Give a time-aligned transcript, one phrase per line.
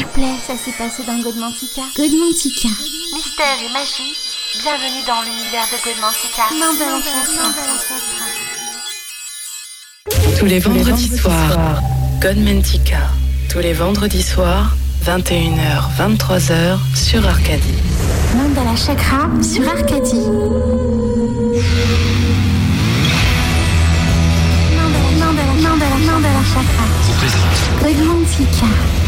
[0.00, 1.82] S'il vous plaît, ça s'est passé dans Godmantica.
[1.94, 2.68] Godmantica.
[3.12, 4.16] Mystère et magie,
[4.62, 6.44] bienvenue dans l'univers de Godmantica.
[10.38, 11.82] Tous les vendredis soirs,
[12.18, 13.10] Godmantica.
[13.50, 14.74] Tous les vendredis soirs,
[15.04, 17.82] 21h, 23h sur Arcadie.
[18.34, 20.30] Mandala Chakra sur Arcadie.
[24.78, 26.86] Mandala, Mandala, Mandala, Mandala Chakra.
[27.82, 28.99] Godmantica.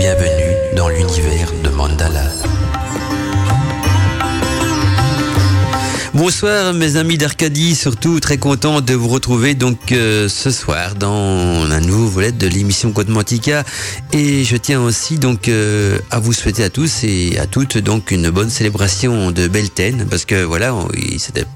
[0.00, 2.24] Bienvenue dans l'univers de Mandala.
[6.20, 11.64] Bonsoir mes amis d'Arcadie, surtout très content de vous retrouver donc euh, ce soir dans
[11.64, 13.64] un nouveau volet de l'émission Code Mantica
[14.12, 18.10] et je tiens aussi donc euh, à vous souhaiter à tous et à toutes donc
[18.10, 20.74] une bonne célébration de Belten parce que voilà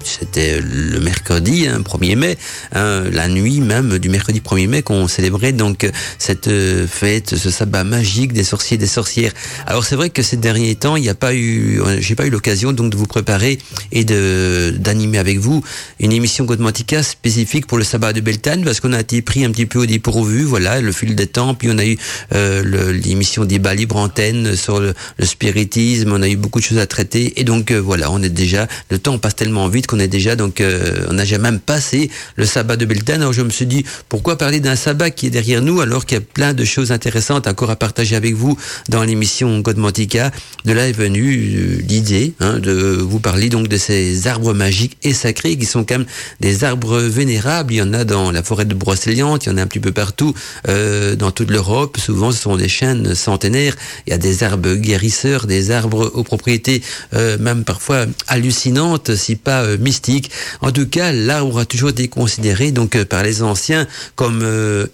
[0.02, 2.38] c'était le mercredi hein, 1er mai
[2.72, 7.50] hein, la nuit même du mercredi 1er mai qu'on célébrait donc cette euh, fête ce
[7.50, 9.32] sabbat magique des sorciers et des sorcières.
[9.66, 12.30] Alors c'est vrai que ces derniers temps il n'y a pas eu j'ai pas eu
[12.30, 13.58] l'occasion donc de vous préparer
[13.92, 15.62] et de d'animer avec vous
[16.00, 19.50] une émission Godmantica spécifique pour le sabbat de Beltane parce qu'on a été pris un
[19.50, 21.96] petit peu au dépourvu, voilà, le fil des temps, puis on a eu
[22.34, 26.86] euh, l'émission débat libre antenne sur le, spiritisme, on a eu beaucoup de choses à
[26.86, 30.08] traiter et donc euh, voilà, on est déjà, le temps passe tellement vite qu'on est
[30.08, 33.20] déjà donc euh, on n'a jamais même passé le sabbat de Beltane.
[33.20, 36.16] Alors je me suis dit pourquoi parler d'un sabbat qui est derrière nous alors qu'il
[36.16, 38.58] y a plein de choses intéressantes encore à partager avec vous
[38.88, 40.30] dans l'émission Godmantica.
[40.64, 45.14] De là est venue l'idée hein, de vous parler donc de ces arbres magiques et
[45.14, 46.06] sacrés qui sont quand même
[46.40, 47.72] des arbres vénérables.
[47.72, 49.80] Il y en a dans la forêt de Brocéliande, il y en a un petit
[49.80, 50.34] peu partout
[50.68, 51.96] euh, dans toute l'Europe.
[51.98, 53.76] Souvent, ce sont des chênes centenaires.
[54.06, 56.82] Il y a des arbres guérisseurs, des arbres aux propriétés
[57.14, 60.30] euh, même parfois hallucinantes, si pas euh, mystiques.
[60.60, 64.44] En tout cas, l'arbre a toujours été considéré donc par les anciens comme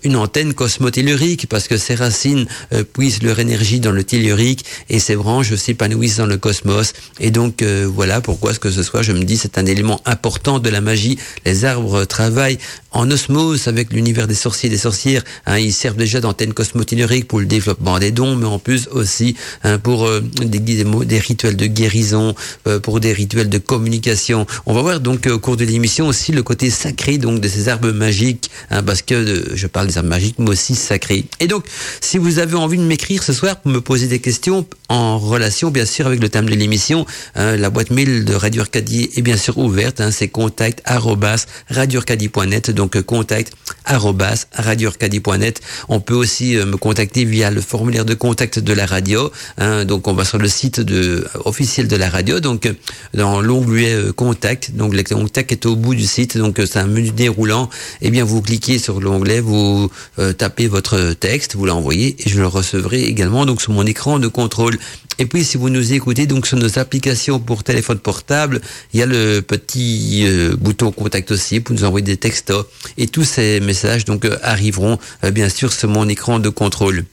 [0.03, 2.47] une antenne cosmotellurique parce que ses racines
[2.93, 6.93] puisent leur énergie dans le tellurique et ses branches s'épanouissent dans le cosmos.
[7.19, 10.59] Et donc voilà pourquoi ce que ce soit, je me dis, c'est un élément important
[10.59, 11.19] de la magie.
[11.45, 12.59] Les arbres travaillent
[12.93, 15.23] en osmose avec l'univers des sorciers et des sorcières.
[15.47, 19.37] Hein, ils servent déjà d'antenne cosmotellurique pour le développement des dons, mais en plus aussi
[19.65, 22.35] hein, pour euh, des, rituels de guérison,
[22.67, 24.47] euh, pour des rituels de communication.
[24.67, 27.49] On va voir donc euh, au cours de l'émission aussi le côté sacré donc de
[27.49, 31.25] ces arbres magiques, hein, parce que je parle des arbres magiques, mais aussi sacrés.
[31.39, 31.65] Et donc,
[32.01, 35.71] si vous avez envie de m'écrire ce soir pour me poser des questions en relation
[35.71, 39.37] bien sûr avec le thème de l'émission, la boîte mail de Radio Arcadie est bien
[39.37, 43.53] sûr ouverte, hein, c'est contact arobase radioarcadie.net, donc euh, contact
[43.85, 45.61] arobase radioarcadie.net.
[45.89, 49.85] On peut aussi euh, me contacter via le formulaire de contact de la radio, hein,
[49.85, 52.73] donc on va sur le site de, officiel de la radio, donc euh,
[53.15, 56.79] dans l'onglet euh, contact, donc le contact est au bout du site, donc euh, c'est
[56.79, 57.69] un menu déroulant,
[58.01, 62.41] et bien vous cliquez sur l'onglet, vous euh, tapez votre texte, vous l'envoyez et je
[62.41, 64.79] le recevrai également donc sur mon écran de contrôle.
[65.21, 68.63] Et puis si vous nous écoutez donc sur nos applications pour téléphone portable,
[68.95, 72.65] il y a le petit euh, bouton contact aussi pour nous envoyer des textos
[72.97, 77.05] et tous ces messages donc euh, arriveront euh, bien sûr sur mon écran de contrôle.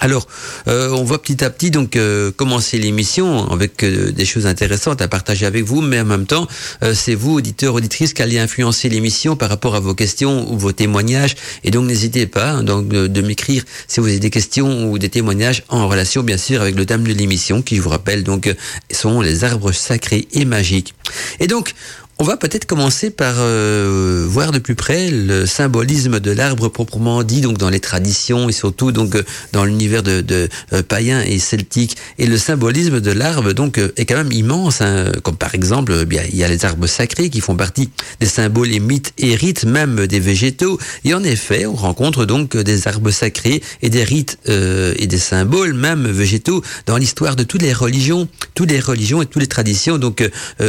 [0.00, 0.26] Alors,
[0.66, 5.00] euh, on va petit à petit donc euh, commencer l'émission avec euh, des choses intéressantes
[5.00, 6.48] à partager avec vous, mais en même temps,
[6.92, 10.72] c'est vous, auditeurs, auditrices, qui allez influencer l'émission par rapport à vos questions ou vos
[10.72, 11.36] témoignages.
[11.62, 15.08] Et donc, n'hésitez pas hein, donc de, m'écrire si vous avez des questions ou des
[15.08, 18.54] témoignages en relation, bien sûr, avec le thème de l'émission, qui, je vous rappelle, donc
[18.90, 20.94] sont les arbres sacrés et magiques.
[21.40, 21.72] Et donc,
[22.20, 27.24] on va peut-être commencer par euh, voir de plus près le symbolisme de l'arbre proprement
[27.24, 31.20] dit, donc dans les traditions et surtout donc euh, dans l'univers de, de euh, païen
[31.22, 31.96] et celtique.
[32.18, 35.90] Et le symbolisme de l'arbre donc euh, est quand même immense, hein, comme par exemple,
[35.90, 39.12] euh, bien il y a les arbres sacrés qui font partie des symboles et mythes
[39.18, 40.78] et rites même des végétaux.
[41.04, 45.18] Et en effet, on rencontre donc des arbres sacrés et des rites euh, et des
[45.18, 49.48] symboles même végétaux dans l'histoire de toutes les religions, toutes les religions et toutes les
[49.48, 50.28] traditions donc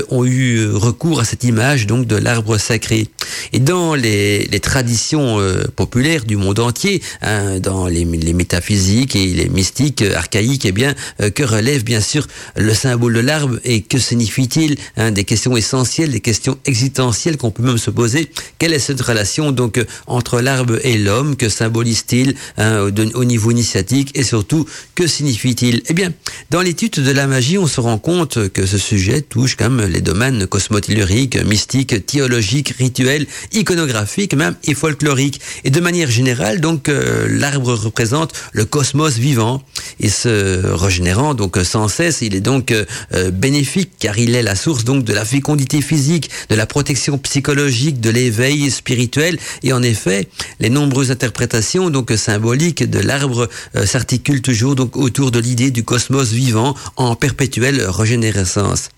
[0.09, 3.09] ont eu recours à cette image donc de l'arbre sacré.
[3.52, 9.17] Et dans les, les traditions euh, populaires du monde entier, hein, dans les, les métaphysiques
[9.17, 13.20] et les mystiques euh, archaïques, eh bien, euh, que relève bien sûr le symbole de
[13.20, 17.90] l'arbre et que signifie-t-il hein, Des questions essentielles, des questions existentielles qu'on peut même se
[17.91, 18.29] poser.
[18.58, 21.35] Quelle est cette relation donc entre l'arbre et l'homme?
[21.35, 24.17] Que symbolise-t-il hein, au, niveau initiatique?
[24.17, 24.66] Et surtout
[24.96, 25.82] que signifie-t-il?
[25.90, 26.14] Eh bien,
[26.49, 30.02] dans l'étude de la magie, on se rend compte que ce sujet touche quand les
[30.02, 35.41] domaines cosmotelluriques mystique, théologique, rituel, iconographique même et folklorique.
[35.63, 39.63] Et de manière générale, donc euh, l'arbre représente le cosmos vivant
[39.99, 42.22] et se régénérant donc sans cesse.
[42.22, 46.29] Il est donc euh, bénéfique car il est la source donc de la fécondité physique,
[46.49, 49.37] de la protection psychologique, de l'éveil spirituel.
[49.63, 50.27] Et en effet,
[50.59, 55.83] les nombreuses interprétations donc symboliques de l'arbre euh, s'articulent toujours donc autour de l'idée du
[55.83, 58.89] cosmos vivant en perpétuelle régénérescence.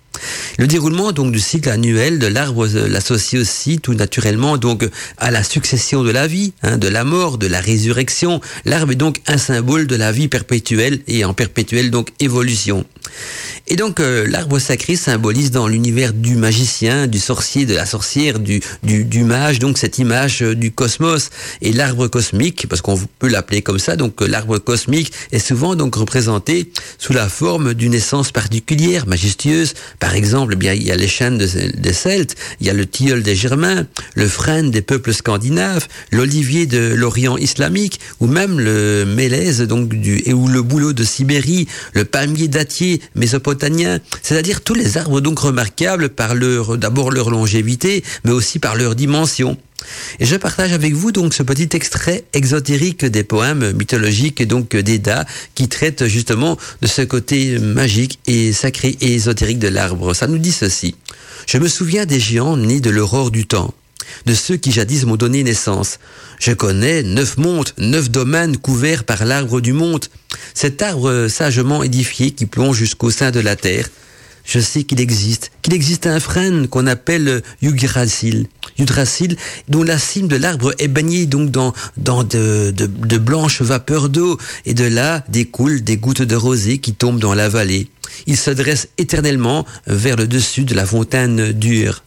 [0.58, 4.88] Le déroulement donc du cycle annuel de l'arbre euh, l'associe aussi tout naturellement donc
[5.18, 8.42] à la succession de la vie, hein, de la mort, de la résurrection.
[8.66, 12.86] L'arbre est donc un symbole de la vie perpétuelle et en perpétuelle donc évolution.
[13.70, 18.40] Et donc euh, l'arbre sacré symbolise dans l'univers du magicien, du sorcier, de la sorcière,
[18.40, 18.62] du,
[19.24, 21.30] mage, donc cette image euh, du cosmos.
[21.62, 25.76] Et l'arbre cosmique, parce qu'on peut l'appeler comme ça, donc euh, l'arbre cosmique est souvent
[25.76, 29.74] donc représenté sous la forme d'une essence particulière, majestueuse.
[30.00, 32.86] Par exemple, eh bien il y a les chênes des Celtes, il y a le
[32.86, 39.06] tilleul des Germains, le frêne des peuples scandinaves, l'olivier de l'Orient islamique, ou même le
[39.06, 39.92] mélèze donc
[40.26, 45.40] et ou le bouleau de Sibérie, le palmier dattier mésopotamien, c'est-à-dire tous les arbres donc
[45.40, 49.58] remarquables par leur d'abord leur longévité, mais aussi par leur dimension.
[50.20, 55.26] Et je partage avec vous donc ce petit extrait exotérique des poèmes mythologiques donc d'Eda
[55.56, 60.14] qui traite justement de ce côté magique et sacré et ésotérique de l'arbre.
[60.14, 60.96] Ça nous dit ceci.
[61.48, 63.74] Je me souviens des géants nés de l'aurore du temps
[64.26, 66.00] de ceux qui jadis m'ont donné naissance.
[66.40, 70.06] Je connais neuf montes, neuf domaines couverts par l'arbre du monde.
[70.54, 73.90] Cet arbre sagement édifié qui plonge jusqu'au sein de la terre.
[74.48, 78.48] Je sais qu'il existe, qu'il existe un frêne qu'on appelle Yggdrasil.
[78.80, 79.36] Yggdrasil,
[79.68, 84.08] dont la cime de l'arbre est baignée donc dans, dans de, de, de blanches vapeurs
[84.08, 87.90] d'eau, et de là découlent des gouttes de rosée qui tombent dans la vallée.
[88.26, 92.04] Il se dresse éternellement vers le dessus de la fontaine dure.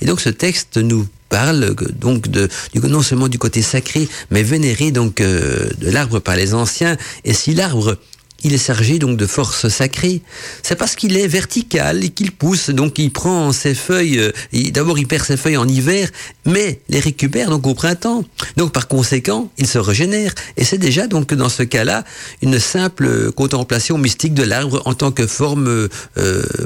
[0.00, 4.92] Et donc ce texte nous parle donc de, non seulement du côté sacré, mais vénéré
[4.96, 6.96] euh, de l'arbre par les anciens.
[7.24, 7.98] Et si l'arbre
[8.44, 10.20] il est chargé donc de force sacrée.
[10.62, 14.98] C'est parce qu'il est vertical et qu'il pousse, donc il prend ses feuilles, euh, d'abord
[14.98, 16.10] il perd ses feuilles en hiver,
[16.44, 18.24] mais les récupère donc au printemps.
[18.56, 20.34] Donc par conséquent, il se régénère.
[20.58, 22.04] Et c'est déjà donc dans ce cas-là
[22.42, 25.88] une simple contemplation mystique de l'arbre en tant que forme euh,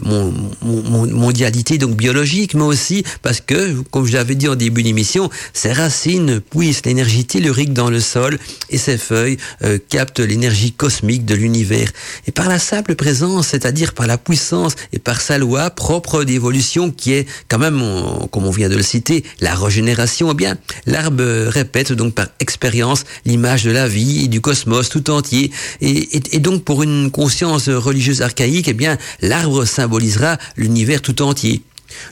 [0.03, 4.83] mon, mon, mondialité donc biologique, mais aussi parce que, comme je l'avais dit en début
[4.83, 8.39] d'émission, ses racines puissent l'énergie tellurique dans le sol
[8.71, 11.58] et ses feuilles euh, captent l'énergie cosmique de l'univers
[12.27, 16.91] et par la simple présence, c'est-à-dire par la puissance et par sa loi propre d'évolution
[16.91, 17.83] qui est quand même,
[18.31, 20.57] comme on vient de le citer, la régénération, eh bien,
[20.87, 25.51] l'arbre répète donc par expérience l'image de la vie et du cosmos tout entier.
[25.81, 31.63] Et, et, donc pour une conscience religieuse archaïque, eh bien, l'arbre symbolisera l'univers tout entier.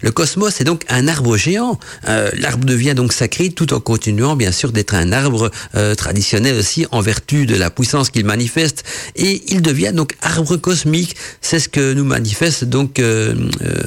[0.03, 1.79] Le cosmos est donc un arbre géant.
[2.09, 6.57] Euh, l'arbre devient donc sacré tout en continuant bien sûr d'être un arbre euh, traditionnel
[6.57, 8.85] aussi en vertu de la puissance qu'il manifeste
[9.17, 11.17] et il devient donc arbre cosmique.
[11.41, 13.35] C'est ce que nous manifeste donc euh,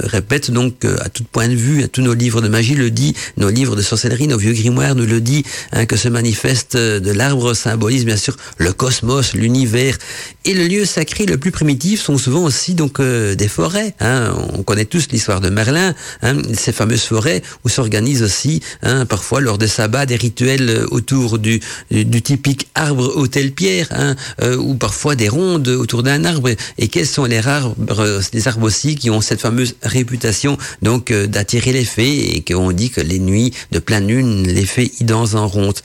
[0.03, 3.15] répète donc à tout point de vue, à tous nos livres de magie le dit,
[3.37, 7.11] nos livres de sorcellerie, nos vieux grimoires nous le dit hein, que ce manifeste de
[7.11, 9.97] l'arbre symbolise bien sûr le cosmos, l'univers
[10.45, 13.93] et le lieu sacré le plus primitif sont souvent aussi donc des forêts.
[13.99, 14.33] Hein.
[14.53, 15.78] On connaît tous l'histoire de Merlin
[16.21, 21.39] hein, ces fameuses forêts où s'organisent aussi hein, parfois lors des sabbats des rituels autour
[21.39, 21.59] du,
[21.91, 26.49] du, typique arbre hôtel pierre, hein, euh, ou parfois des rondes autour d'un arbre.
[26.77, 31.27] Et quels sont les arbres, les arbres aussi qui ont cette fameuse réputation donc euh,
[31.27, 35.03] d'attirer les fées et qu'on dit que les nuits de pleine lune, les fées y
[35.03, 35.79] dansent en ronde?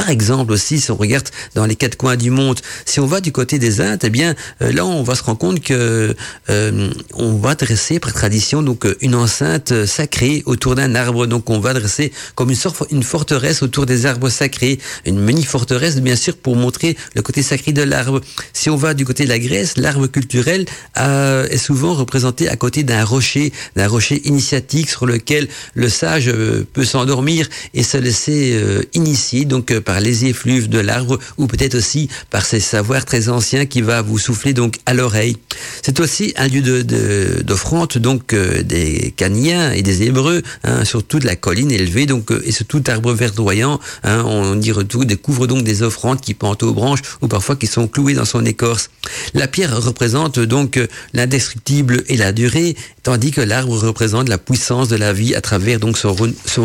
[0.00, 3.20] Par exemple aussi, si on regarde dans les quatre coins du monde, si on va
[3.20, 6.16] du côté des Indes, eh bien euh, là on va se rendre compte que
[6.48, 11.26] euh, on va dresser par tradition donc une enceinte sacrée autour d'un arbre.
[11.26, 15.44] Donc on va dresser comme une sorte une forteresse autour des arbres sacrés, une mini
[15.44, 18.22] forteresse bien sûr pour montrer le côté sacré de l'arbre.
[18.54, 20.64] Si on va du côté de la Grèce, l'arbre culturel
[20.96, 26.28] euh, est souvent représenté à côté d'un rocher, d'un rocher initiatique sur lequel le sage
[26.28, 29.44] euh, peut s'endormir et se laisser euh, initier
[29.90, 34.02] par les effluves de l'arbre ou peut-être aussi par ces savoirs très anciens qui va
[34.02, 35.36] vous souffler donc à l'oreille.
[35.82, 36.84] C'est aussi un lieu
[37.42, 42.06] d'offrande de, donc euh, des Caniens et des Hébreux hein, sur toute la colline élevée
[42.06, 43.80] donc euh, et sur tout arbre verdoyant.
[44.04, 47.66] Hein, on y retrouve, découvre donc des offrandes qui pendent aux branches ou parfois qui
[47.66, 48.90] sont clouées dans son écorce.
[49.34, 54.88] La pierre représente donc euh, l'indestructible et la durée, tandis que l'arbre représente la puissance
[54.88, 56.14] de la vie à travers donc son,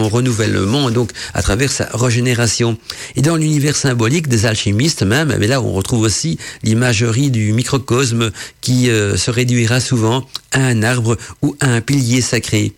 [0.09, 2.77] renouvellement, donc à travers sa régénération.
[3.15, 8.31] Et dans l'univers symbolique des alchimistes même, mais là on retrouve aussi l'imagerie du microcosme
[8.61, 12.73] qui euh, se réduira souvent à un arbre ou à un pilier sacré.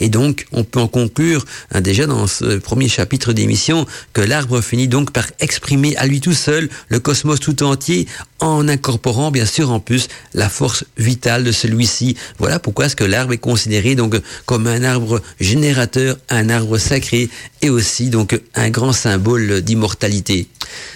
[0.00, 4.60] Et donc, on peut en conclure hein, déjà dans ce premier chapitre d'émission que l'arbre
[4.60, 8.06] finit donc par exprimer à lui tout seul le cosmos tout entier
[8.40, 12.16] en incorporant bien sûr en plus la force vitale de celui-ci.
[12.38, 17.28] Voilà pourquoi est-ce que l'arbre est considéré donc comme un arbre générateur, un arbre sacré
[17.60, 20.48] et aussi donc un grand symbole d'immortalité.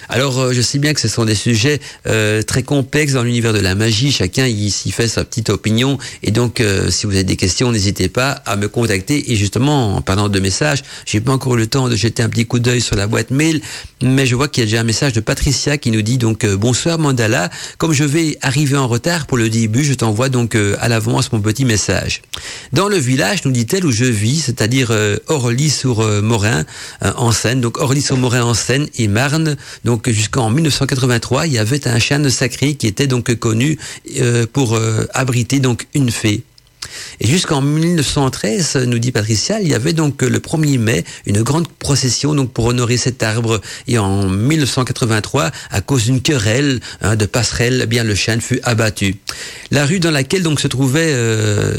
[0.09, 3.53] Alors, euh, je sais bien que ce sont des sujets euh, très complexes dans l'univers
[3.53, 4.13] de la magie.
[4.13, 5.99] Chacun y s'y fait sa petite opinion.
[6.23, 9.33] Et donc, euh, si vous avez des questions, n'hésitez pas à me contacter.
[9.33, 12.47] Et justement, en parlant de messages, j'ai pas encore le temps de jeter un petit
[12.47, 13.61] coup d'œil sur la boîte mail,
[14.03, 16.47] mais je vois qu'il y a déjà un message de Patricia qui nous dit donc
[16.47, 17.51] bonsoir Mandala.
[17.79, 21.41] Comme je vais arriver en retard pour le début, je t'envoie donc à l'avance mon
[21.41, 22.23] petit message.
[22.73, 24.93] Dans le village, nous dit-elle, où je vis, c'est-à-dire
[25.29, 26.65] Orly-sur-Morin
[27.03, 31.99] en Seine, donc Orly-sur-Morin en Seine et Marne, donc jusqu'en 1983, il y avait un
[31.99, 33.79] chêne sacré qui était donc connu
[34.21, 36.43] euh, pour euh, abriter donc une fée.
[37.21, 41.69] Et jusqu'en 1913, nous dit Patricia, il y avait donc le 1er mai une grande
[41.69, 43.61] procession donc pour honorer cet arbre.
[43.89, 48.61] Et en 1983, à cause d'une querelle hein, de passerelle, eh bien le chêne fut
[48.63, 49.17] abattu.
[49.71, 51.75] La rue dans laquelle donc se trouvait euh,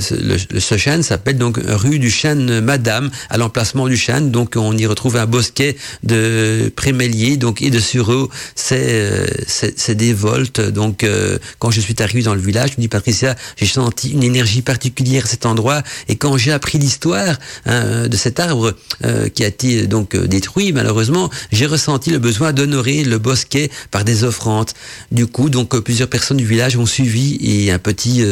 [0.00, 4.30] ce chêne s'appelle donc rue du chêne Madame, à l'emplacement du chêne.
[4.30, 8.30] Donc on y retrouve un bosquet de préméliers donc et de sureaux.
[8.54, 10.60] C'est c'est des voltes.
[10.60, 14.22] Donc euh, quand je suis arrivé dans le village, me dit Patricia, j'ai senti une
[14.22, 15.82] énergie particulière cet endroit.
[16.08, 18.74] Et quand j'ai appris l'histoire hein, de cet arbre
[19.04, 23.70] euh, qui a été donc euh, détruit malheureusement, j'ai ressenti le besoin d'honorer le bosquet
[23.90, 24.70] par des offrandes.
[25.12, 28.24] Du coup, donc euh, plusieurs personnes du village ont suivi et un petit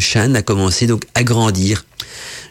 [0.00, 1.84] chêne a commencé donc à grandir.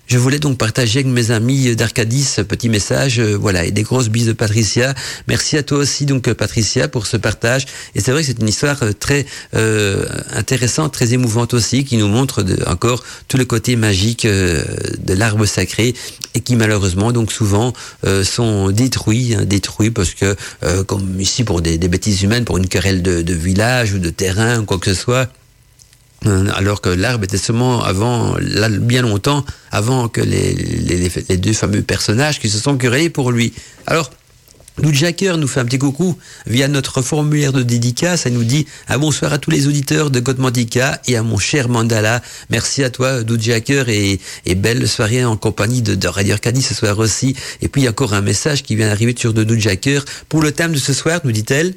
[0.07, 3.83] Je voulais donc partager avec mes amis d'Arcadis ce petit message, euh, voilà, et des
[3.83, 4.95] grosses bises de Patricia.
[5.27, 7.65] Merci à toi aussi donc Patricia pour ce partage.
[7.93, 11.97] Et c'est vrai que c'est une histoire euh, très euh, intéressante, très émouvante aussi, qui
[11.97, 15.93] nous montre encore tout le côté magique de l'arbre sacré
[16.35, 17.73] et qui malheureusement donc souvent
[18.23, 20.35] sont détruits, hein, détruits parce que
[20.83, 24.59] comme ici pour des, bêtises humaines, pour une querelle de, de village ou de terrain
[24.59, 25.29] ou quoi que ce soit
[26.25, 32.39] alors que l'arbre était seulement avant, là, bien longtemps, avant que les, deux fameux personnages
[32.39, 33.53] qui se sont querellés pour lui.
[33.85, 34.09] Alors,
[34.83, 38.25] Jacker nous fait un petit coucou via notre formulaire de dédicace.
[38.25, 41.67] Elle nous dit un bonsoir à tous les auditeurs de Godmantica et à mon cher
[41.67, 42.21] Mandala.
[42.49, 44.19] Merci à toi, Lou Jacker, et,
[44.55, 47.35] belle soirée en compagnie de, de Radio Arcadie ce soir aussi.
[47.61, 49.47] Et puis, encore un message qui vient d'arriver sur de.
[50.29, 51.73] Pour le thème de ce soir, nous dit-elle,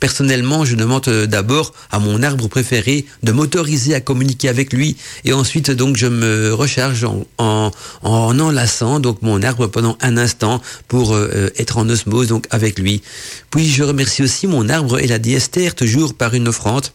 [0.00, 4.96] Personnellement, je demande euh, d'abord à mon arbre préféré de m'autoriser à communiquer avec lui
[5.24, 7.70] et ensuite donc je me recharge en, en,
[8.02, 12.46] en enlaçant donc mon arbre pendant un instant pour euh, euh, être en osmose donc
[12.50, 13.02] avec lui.
[13.50, 16.86] Puis je remercie aussi mon arbre et la déesse toujours par une offrande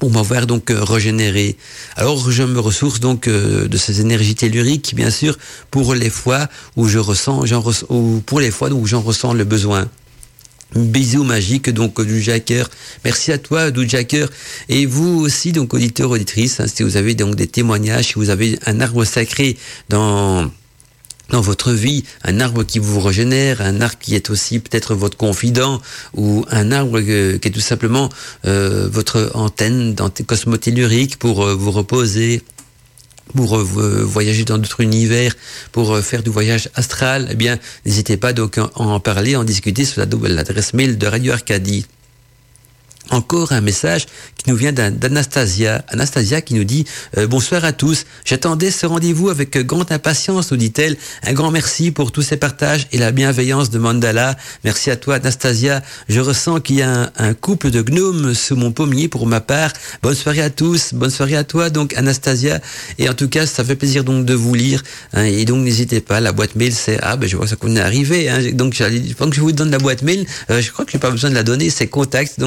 [0.00, 1.56] pour m'avoir donc régénéré.
[1.94, 5.38] Alors je me ressource donc de ces énergies telluriques, bien sûr,
[5.70, 7.44] pour les fois où je ressens,
[7.88, 9.88] ou pour les fois où j'en ressens le besoin.
[10.74, 12.68] Bisous magique donc du Jacker.
[13.04, 14.26] Merci à toi du Jacker
[14.68, 18.30] et vous aussi donc auditeur auditrice hein, si vous avez donc des témoignages si vous
[18.30, 19.56] avez un arbre sacré
[19.88, 20.50] dans
[21.30, 25.16] dans votre vie, un arbre qui vous régénère, un arbre qui est aussi peut-être votre
[25.16, 25.80] confident,
[26.14, 27.10] ou un arbre qui
[27.48, 28.10] est tout simplement
[28.46, 29.96] euh, votre antenne
[30.26, 32.42] cosmotellurique pour euh, vous reposer,
[33.34, 35.34] pour euh, voyager dans d'autres univers,
[35.72, 39.44] pour euh, faire du voyage astral, eh bien, n'hésitez pas donc à en parler, en
[39.44, 41.86] discuter sur l'adresse mail de Radio Arcadie.
[43.10, 45.84] Encore un message qui nous vient d'Anastasia.
[45.88, 46.84] Anastasia qui nous dit
[47.16, 48.04] euh, Bonsoir à tous.
[48.24, 50.96] J'attendais ce rendez-vous avec grande impatience, nous dit-elle.
[51.22, 54.36] Un grand merci pour tous ces partages et la bienveillance de Mandala.
[54.64, 55.82] Merci à toi, Anastasia.
[56.08, 59.72] Je ressens qu'il y a un, couple de gnomes sous mon pommier pour ma part.
[60.02, 60.92] Bonne soirée à tous.
[60.92, 62.60] Bonne soirée à toi, donc, Anastasia.
[62.98, 64.82] Et en tout cas, ça fait plaisir donc de vous lire.
[65.12, 66.20] Hein, et donc, n'hésitez pas.
[66.20, 68.28] La boîte mail, c'est ah ben je vois ça qu'on est arrivé.
[68.28, 70.26] Hein, donc, que je vous donne la boîte mail.
[70.50, 71.70] Euh, je crois que j'ai pas besoin de la donner.
[71.70, 72.40] C'est contact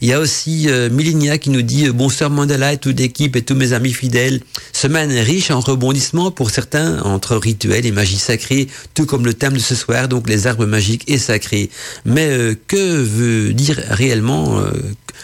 [0.00, 3.36] Il y a aussi euh, Milinia qui nous dit euh, bonsoir Mandala et toute l'équipe
[3.36, 4.40] et tous mes amis fidèles.
[4.72, 9.54] Semaine riche en rebondissements pour certains entre rituels et magie sacrée, tout comme le thème
[9.54, 11.70] de ce soir, donc les arbres magiques et sacrés.
[12.04, 14.60] Mais euh, que veut dire réellement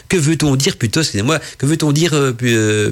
[0.08, 2.34] que veut-on dire plutôt, excusez-moi, que veut-on dire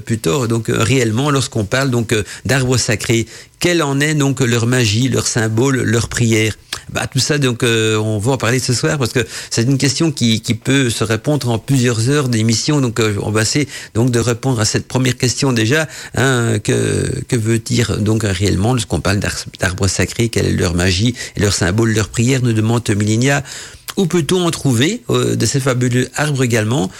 [0.04, 3.26] plutôt donc réellement lorsqu'on parle donc d'arbres sacrés?
[3.58, 6.54] Quelle en est donc leur magie, leur symbole, leur prière?
[6.92, 9.78] Bah, tout ça, donc, euh, on va en parler ce soir parce que c'est une
[9.78, 12.80] question qui, qui peut se répondre en plusieurs heures d'émission.
[12.80, 15.86] Donc, euh, on va essayer donc de répondre à cette première question déjà.
[16.16, 21.14] Hein, que, que veut dire donc réellement lorsqu'on parle d'arbres sacrés Quelle est leur magie
[21.36, 23.42] leur symbole, leur prière Nous demande Milinia.
[23.96, 26.90] Où peut-on en trouver euh, de ces fabuleux arbres également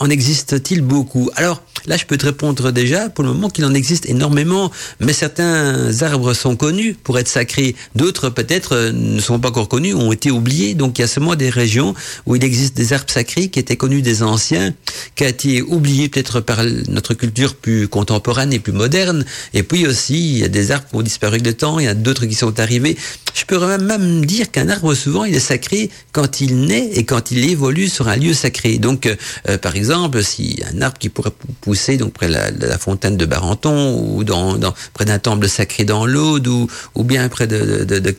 [0.00, 1.30] En existe-t-il beaucoup?
[1.36, 5.14] Alors, Là, je peux te répondre déjà pour le moment qu'il en existe énormément, mais
[5.14, 9.94] certains arbres sont connus pour être sacrés, d'autres peut-être euh, ne sont pas encore connus,
[9.94, 10.74] ont été oubliés.
[10.74, 11.94] Donc il y a seulement des régions
[12.26, 14.74] où il existe des arbres sacrés qui étaient connus des anciens,
[15.14, 19.24] qui a été oublié peut-être par notre culture plus contemporaine et plus moderne.
[19.54, 21.86] Et puis aussi, il y a des arbres qui ont disparu avec le temps, il
[21.86, 22.96] y a d'autres qui sont arrivés.
[23.34, 27.30] Je peux même dire qu'un arbre souvent il est sacré quand il naît et quand
[27.30, 28.78] il évolue sur un lieu sacré.
[28.78, 33.16] Donc, euh, par exemple, si un arbre qui pourrait pousser donc près de la, fontaine
[33.16, 34.58] de Barenton ou dans,
[34.92, 38.14] près d'un temple sacré dans l'Aude ou, ou bien près de, de, de,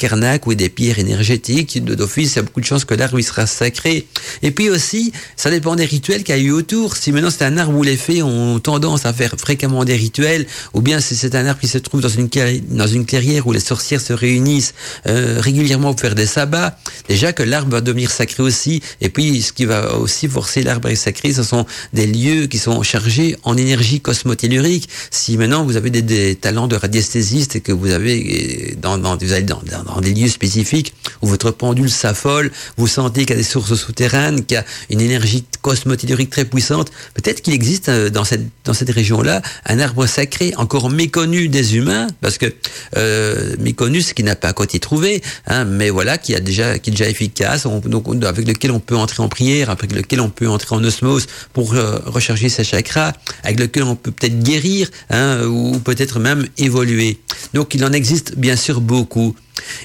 [0.46, 4.08] ou des pierres énergétiques, d'office, il y a beaucoup de chances que l'arbre sera sacré.
[4.42, 6.96] Et puis aussi, ça dépend des rituels qu'il y a eu autour.
[6.96, 10.46] Si maintenant c'est un arbre où les fées ont tendance à faire fréquemment des rituels,
[10.74, 12.30] ou bien si c'est un arbre qui se trouve dans une,
[12.70, 14.74] dans une clairière où les sorcières se réunissent
[15.08, 18.82] euh, régulièrement pour faire des sabbats, déjà que l'arbre va devenir sacré aussi.
[19.02, 22.82] Et puis, ce qui va aussi forcer l'arbre sacré, ce sont des lieux qui sont
[22.84, 24.90] chargés en énergie cosmotellurique.
[25.12, 29.34] Si maintenant vous avez des, talents de radiesthésiste et que vous avez dans, dans, vous
[29.34, 29.62] allez dans,
[30.02, 34.46] des lieux spécifiques où votre pendule s'affole, vous sentez qu'il y a des sources souterraines,
[34.46, 38.74] qu'il y a une énergie cosmotellurique très puissante, peut-être qu'il existe euh, dans cette, dans
[38.74, 42.54] cette région-là un arbre sacré encore méconnu des humains, parce que
[42.98, 46.80] euh, méconnu, ce qui n'a pas à côté trouvé, hein, mais voilà, qui a déjà,
[46.80, 47.66] qui est déjà efficace,
[48.02, 51.28] donc avec lequel on peut entrer en prière, avec lequel on peut entrer en osmose
[51.54, 53.14] pour euh, recharger sa chakras,
[53.44, 57.20] avec lequel on peut peut-être guérir, hein, ou peut-être même évoluer.
[57.54, 59.36] Donc il en existe bien sûr beaucoup.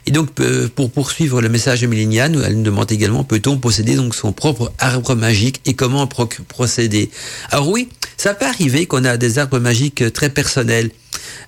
[0.06, 3.96] Et donc, euh, pour poursuivre le message de Méliniane, elle nous demande également, peut-on posséder
[3.96, 7.10] donc son propre arbre magique et comment procéder?
[7.50, 10.90] Alors oui, ça peut arriver qu'on a des arbres magiques très personnels.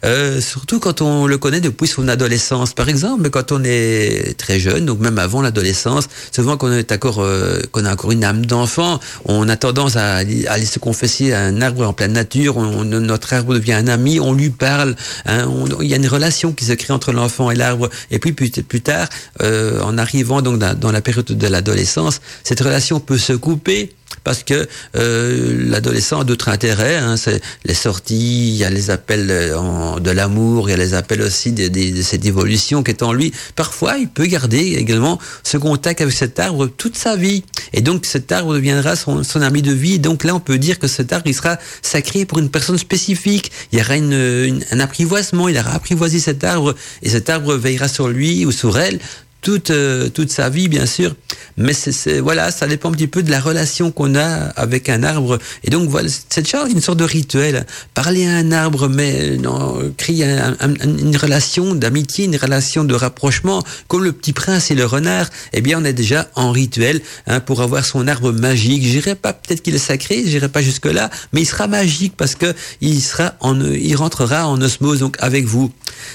[0.05, 2.75] Euh, surtout quand on le connaît depuis son adolescence.
[2.75, 7.21] Par exemple, quand on est très jeune, donc même avant l'adolescence, souvent qu'on est encore,
[7.21, 11.41] euh, qu'on a encore une âme d'enfant, on a tendance à, aller se confesser à
[11.41, 12.57] un arbre en pleine nature.
[12.57, 14.97] On, notre arbre devient un ami, on lui parle.
[15.27, 15.49] Hein,
[15.81, 17.89] il y a une relation qui se crée entre l'enfant et l'arbre.
[18.11, 19.09] Et puis plus, plus tard,
[19.43, 23.93] euh, en arrivant donc dans, dans la période de l'adolescence, cette relation peut se couper
[24.27, 26.97] parce que euh, l'adolescent a d'autres intérêts.
[26.97, 30.77] Hein, c'est les sorties, il y a les appels euh, de l'amour, il y a
[30.77, 33.33] les appels aussi de, cette évolution qui est en lui.
[33.55, 37.45] Parfois, il peut garder également ce contact avec cet arbre toute sa vie.
[37.73, 40.01] Et donc, cet arbre deviendra son, ami de vie.
[40.01, 43.53] Donc là, on peut dire que cet arbre, il sera sacré pour une personne spécifique.
[43.71, 47.87] Il y aura une, un apprivoisement, il aura apprivoisé cet arbre, et cet arbre veillera
[47.87, 48.99] sur lui ou sur elle
[49.47, 51.15] toute, euh, toute sa vie, bien sûr.
[51.57, 55.05] Mais c'est, voilà, ça dépend un petit peu de la relation qu'on a avec un
[55.05, 55.39] arbre.
[55.63, 57.65] Et donc, voilà, cette chose, une sorte de rituel.
[57.95, 60.25] Parler à un arbre, mais non, créer
[60.83, 65.31] une relation d'amitié, une relation de rapprochement, comme le petit prince et le renard.
[65.53, 68.83] Eh bien, on est déjà en rituel hein, pour avoir son arbre magique.
[68.83, 72.35] J'irai pas, peut-être qu'il est sacré, j'irai pas jusque là, mais il sera magique parce
[72.35, 75.73] que il sera en, il rentrera en osmose donc avec vous.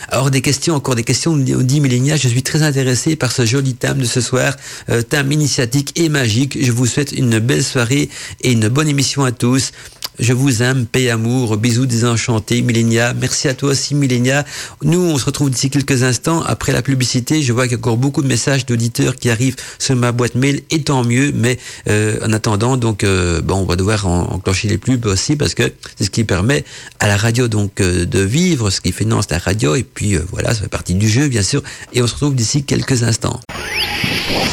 [0.09, 1.31] Alors des questions, encore des questions.
[1.33, 4.55] On dit Mélénia, je suis très intéressé par ce joli thème de ce soir,
[4.89, 6.57] euh, thème initiatique et magique.
[6.61, 8.09] Je vous souhaite une belle soirée
[8.41, 9.71] et une bonne émission à tous.
[10.19, 13.13] Je vous aime, paix, amour, bisous désenchantés, Millénia.
[13.13, 14.45] Merci à toi aussi, Millénia.
[14.83, 17.41] Nous, on se retrouve d'ici quelques instants après la publicité.
[17.41, 20.35] Je vois qu'il y a encore beaucoup de messages d'auditeurs qui arrivent sur ma boîte
[20.35, 21.31] mail, et tant mieux.
[21.33, 25.55] Mais euh, en attendant, donc, euh, bon, on va devoir enclencher les pubs aussi parce
[25.55, 26.65] que c'est ce qui permet
[26.99, 29.75] à la radio donc euh, de vivre, ce qui finance la radio.
[29.75, 31.63] Et puis voilà, ça fait partie du jeu, bien sûr.
[31.93, 33.39] Et on se retrouve d'ici quelques instants.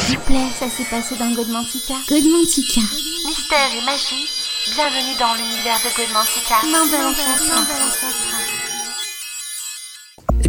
[0.07, 1.95] S'il vous plaît, ça s'est passé dans Godmantica.
[2.09, 2.81] Godmantica.
[3.27, 6.59] Mystère et magie Bienvenue dans l'univers de Godmantica.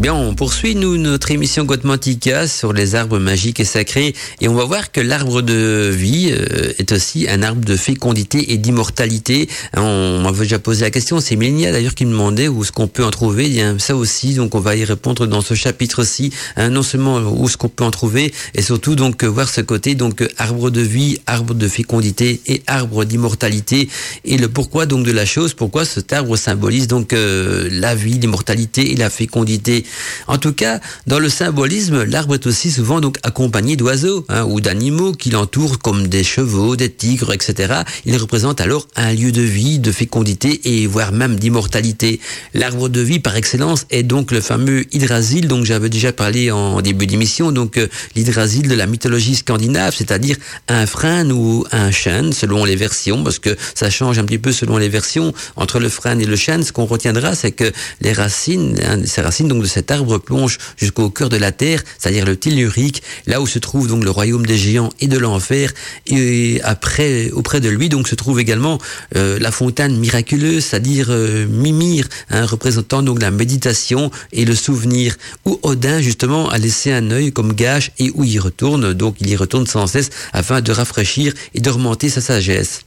[0.01, 4.15] Eh bien, on poursuit, nous, notre émission Godmantica sur les arbres magiques et sacrés.
[4.41, 8.55] Et on va voir que l'arbre de vie euh, est aussi un arbre de fécondité
[8.55, 9.47] et d'immortalité.
[9.75, 12.73] Hein, on m'avait déjà posé la question, c'est Mélania d'ailleurs qui me demandait où est-ce
[12.73, 13.45] qu'on peut en trouver.
[13.45, 16.33] Il y a ça aussi, donc on va y répondre dans ce chapitre-ci.
[16.57, 19.95] Hein, non seulement où est-ce qu'on peut en trouver, et surtout donc voir ce côté,
[19.97, 23.91] donc arbre de vie, arbre de fécondité et arbre d'immortalité.
[24.25, 28.19] Et le pourquoi donc de la chose, pourquoi cet arbre symbolise donc euh, la vie,
[28.19, 29.85] l'immortalité et la fécondité
[30.27, 34.61] en tout cas, dans le symbolisme, l'arbre est aussi souvent donc accompagné d'oiseaux hein, ou
[34.61, 37.83] d'animaux qui l'entourent comme des chevaux, des tigres, etc.
[38.05, 42.21] Il représente alors un lieu de vie, de fécondité et voire même d'immortalité.
[42.55, 46.81] L'arbre de vie par excellence est donc le fameux hydrasile dont j'avais déjà parlé en
[46.81, 50.37] début d'émission, donc euh, de la mythologie scandinave, c'est-à-dire
[50.69, 54.53] un frêne ou un chêne selon les versions, parce que ça change un petit peu
[54.53, 56.63] selon les versions entre le frêne et le chêne.
[56.63, 60.59] Ce qu'on retiendra, c'est que les racines, hein, ces racines donc de cet arbre plonge
[60.77, 64.45] jusqu'au cœur de la terre, c'est-à-dire le tellurique, là où se trouve donc le royaume
[64.45, 65.73] des géants et de l'enfer.
[66.07, 68.77] Et après, auprès de lui, donc se trouve également
[69.17, 75.17] euh, la fontaine miraculeuse, c'est-à-dire euh, Mimir, hein, représentant donc la méditation et le souvenir,
[75.47, 79.31] où Odin justement a laissé un œil comme gage et où il retourne, donc il
[79.31, 82.83] y retourne sans cesse afin de rafraîchir et de remonter sa sagesse.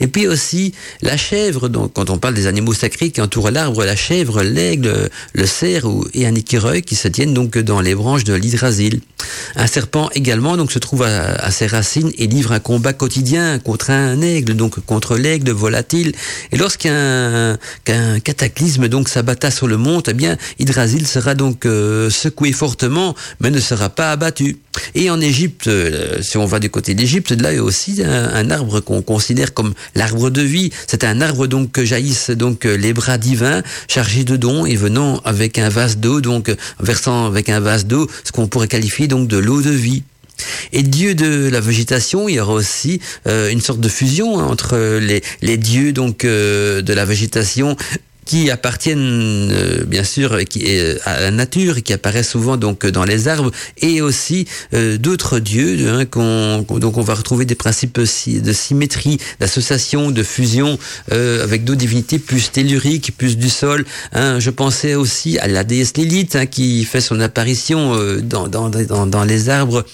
[0.00, 3.84] Et puis aussi la chèvre, donc quand on parle des animaux sacrés qui entourent l'arbre,
[3.84, 8.24] la chèvre, l'aigle, le cerf et un écureuil qui se tiennent donc dans les branches
[8.24, 9.00] de l'hydrasile.
[9.56, 13.90] Un serpent également donc se trouve à, ses racines et livre un combat quotidien contre
[13.90, 16.12] un aigle, donc contre l'aigle volatile.
[16.52, 22.10] Et lorsqu'un qu'un cataclysme donc s'abatta sur le monde, eh bien Hydrasil sera donc euh,
[22.10, 24.58] secoué fortement, mais ne sera pas abattu.
[24.94, 28.02] Et en Égypte, euh, si on va du côté d'Égypte, là il y a aussi
[28.02, 30.70] un arbre qu'on considère comme l'arbre de vie.
[30.86, 35.20] C'est un arbre donc que jaillissent donc les bras divins chargés de dons et venant
[35.24, 39.28] avec un vase d'eau, donc versant avec un vase d'eau ce qu'on pourrait qualifier donc
[39.28, 40.02] de l'eau de vie.
[40.72, 44.98] Et dieu de la végétation, il y aura aussi euh, une sorte de fusion entre
[44.98, 47.76] les, les dieux donc euh, de la végétation
[48.26, 48.98] qui appartiennent
[49.52, 53.52] euh, bien sûr qui, euh, à la nature qui apparaissent souvent donc dans les arbres
[53.80, 59.18] et aussi euh, d'autres dieux hein, qu'on donc on va retrouver des principes de symétrie
[59.40, 60.78] d'association de fusion
[61.10, 64.40] avec d'autres divinités plus telluriques plus du sol hein.
[64.40, 69.06] je pensais aussi à la déesse Lilith hein, qui fait son apparition dans, dans, dans,
[69.06, 69.84] dans, les arbres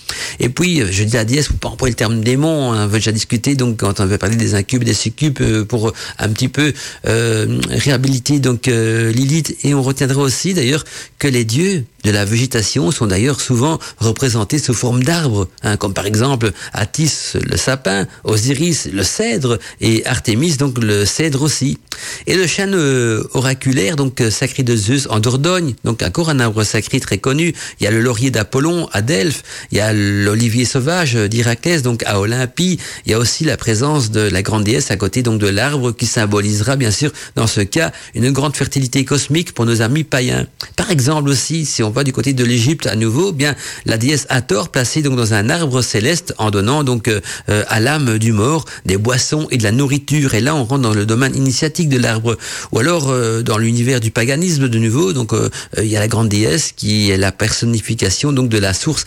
[0.40, 3.12] et puis je dis la déesse pour pas employer le terme démon on avait déjà
[3.12, 6.72] discuté donc quand on avait parlé des incubes des succubes pour un petit peu
[7.04, 10.84] réhabiliter donc euh, Lilith et on retiendra aussi d'ailleurs
[11.18, 15.94] que les dieux de la végétation sont d'ailleurs souvent représentés sous forme d'arbres, hein, comme
[15.94, 21.78] par exemple Attis le sapin, Osiris le cèdre et Artémis donc le cèdre aussi.
[22.26, 26.40] Et le chêne euh, oraculaire donc euh, sacré de Zeus en Dordogne, donc encore un
[26.40, 27.54] arbre sacré très connu.
[27.80, 32.02] Il y a le laurier d'Apollon à Delphes, il y a l'olivier sauvage d'Irakès donc
[32.04, 32.78] à Olympie.
[33.06, 35.92] Il y a aussi la présence de la grande déesse à côté donc de l'arbre
[35.92, 40.46] qui symbolisera bien sûr dans ce cas une grande fertilité cosmique pour nos amis païens.
[40.76, 44.26] Par exemple aussi si on du côté de l'Égypte à nouveau, eh bien la déesse
[44.30, 48.32] Hathor placée donc dans un arbre céleste en donnant donc euh, euh, à l'âme du
[48.32, 50.34] mort des boissons et de la nourriture.
[50.34, 52.36] Et là, on rentre dans le domaine initiatique de l'arbre.
[52.72, 55.32] Ou alors euh, dans l'univers du paganisme de nouveau, donc
[55.76, 59.04] il y a la grande déesse qui est la personnification donc de la source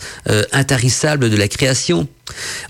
[0.52, 2.08] intarissable de la création.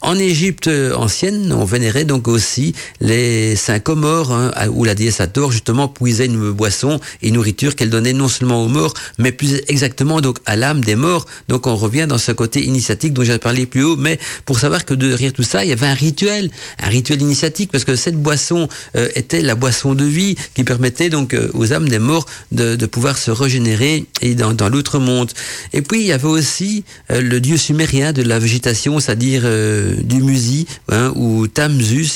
[0.02, 5.52] En Égypte ancienne, on vénérait donc aussi les saints Comores, hein, où la déesse Hathor
[5.52, 10.20] justement puisait une boisson et nourriture qu'elle donnait non seulement aux morts, mais plus exactement
[10.20, 11.26] donc à l'âme des morts.
[11.48, 14.84] Donc on revient dans ce côté initiatique dont j'ai parlé plus haut, mais pour savoir
[14.84, 16.50] que derrière tout ça, il y avait un rituel,
[16.82, 21.10] un rituel initiatique, parce que cette boisson euh, était la boisson de vie qui permettait
[21.10, 25.32] donc euh, aux âmes des morts de, pouvoir se régénérer et dans, dans l'autre monde.
[25.72, 29.94] Et puis il y avait aussi euh, le dieu sumérien de la végétation, c'est-à-dire euh,
[30.02, 32.06] du Musi hein, ou Tamzu,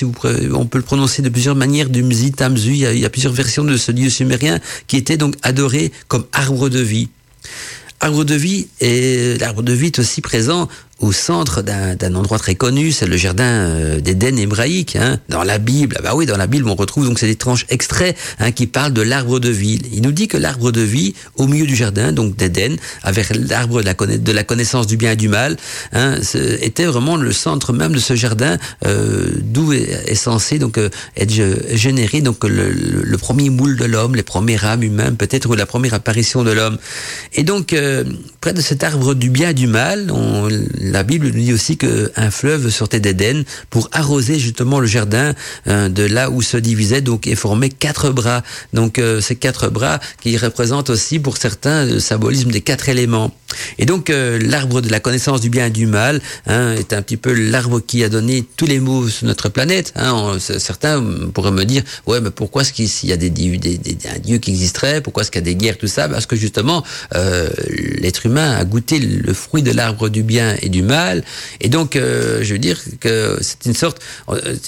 [0.53, 3.05] on peut le prononcer de plusieurs manières, du Musi, Tamzu, il y, a, il y
[3.05, 7.09] a plusieurs versions de ce dieu sumérien qui était donc adoré comme arbre de vie.
[8.01, 10.69] Arbre de vie et l'arbre de vie est aussi présent
[11.01, 14.97] au centre d'un endroit très connu, c'est le jardin euh, d'Éden hébraïque.
[14.97, 17.67] Hein, dans la Bible, ah bah oui, dans la Bible, on retrouve donc ces étranges
[17.71, 19.81] extraits hein, qui parlent de l'arbre de vie.
[19.93, 23.83] Il nous dit que l'arbre de vie, au milieu du jardin, donc d'Éden, avec l'arbre
[23.83, 25.57] de, la, connaissance du bien et du mal,
[25.93, 26.17] hein,
[26.61, 31.33] était vraiment le centre même de ce jardin, euh, d'où est, censé donc euh, être
[31.75, 35.67] généré donc le, le, premier moule de l'homme, les premiers âmes humains, peut-être ou la
[35.67, 36.79] première apparition de l'homme.
[37.35, 38.05] Et donc euh,
[38.41, 40.49] près de cet arbre du bien et du mal, on
[40.91, 45.35] la Bible nous dit aussi qu'un fleuve sortait d'Éden pour arroser justement le jardin
[45.69, 48.43] euh, de là où se divisait donc et formait quatre bras.
[48.73, 53.33] Donc euh, ces quatre bras qui représentent aussi pour certains le symbolisme des quatre éléments.
[53.79, 57.03] Et donc euh, l'arbre de la connaissance du bien et du mal hein, est un
[57.03, 59.93] petit peu l'arbre qui a donné tous les mots sur notre planète.
[59.97, 60.39] Hein.
[60.41, 64.39] certains pourraient me dire ouais mais pourquoi est-ce qu'il y a des, des, un dieu
[64.39, 66.09] qui existerait Pourquoi est-ce qu'il y a des guerres tout ça?
[66.09, 70.80] Parce que justement l'être humain a goûté le fruit de l'arbre du bien et du
[70.83, 71.25] mal.
[71.61, 73.99] Et donc, euh, je veux dire que c'est une sorte,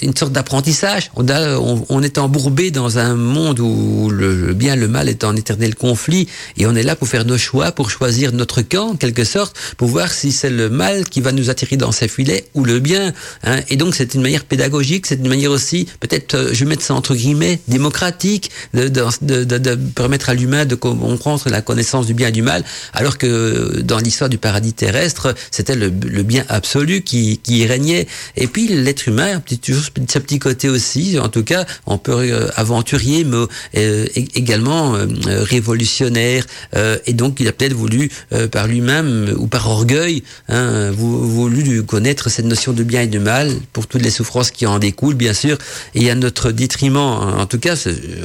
[0.01, 1.11] une sorte d'apprentissage.
[1.15, 6.27] On, est embourbé dans un monde où le, bien, le mal est en éternel conflit,
[6.57, 9.55] et on est là pour faire nos choix, pour choisir notre camp, en quelque sorte,
[9.77, 12.79] pour voir si c'est le mal qui va nous attirer dans ses filets ou le
[12.79, 13.13] bien.
[13.43, 13.59] Hein.
[13.69, 16.83] Et donc, c'est une manière pédagogique, c'est une manière aussi, peut-être, euh, je vais mettre
[16.83, 22.29] ça entre guillemets, démocratique, de, de permettre à l'humain de comprendre la connaissance du bien
[22.29, 27.01] et du mal, alors que dans l'histoire du paradis terrestre, c'était le le bien absolu
[27.01, 28.07] qui, qui régnait.
[28.35, 32.49] Et puis l'être humain, toujours ce petit côté aussi, en tout cas, on peut euh,
[32.55, 33.45] aventurier, mais
[33.77, 35.05] euh, également euh,
[35.43, 36.45] révolutionnaire.
[37.05, 38.09] et donc il a peut-être voulu,
[38.51, 43.51] par lui-même ou par orgueil, hein, voulu connaître cette notion de bien et de mal
[43.71, 45.57] pour toutes les souffrances qui en découlent, bien sûr,
[45.95, 46.97] et à notre détriment.
[46.97, 47.75] En tout cas,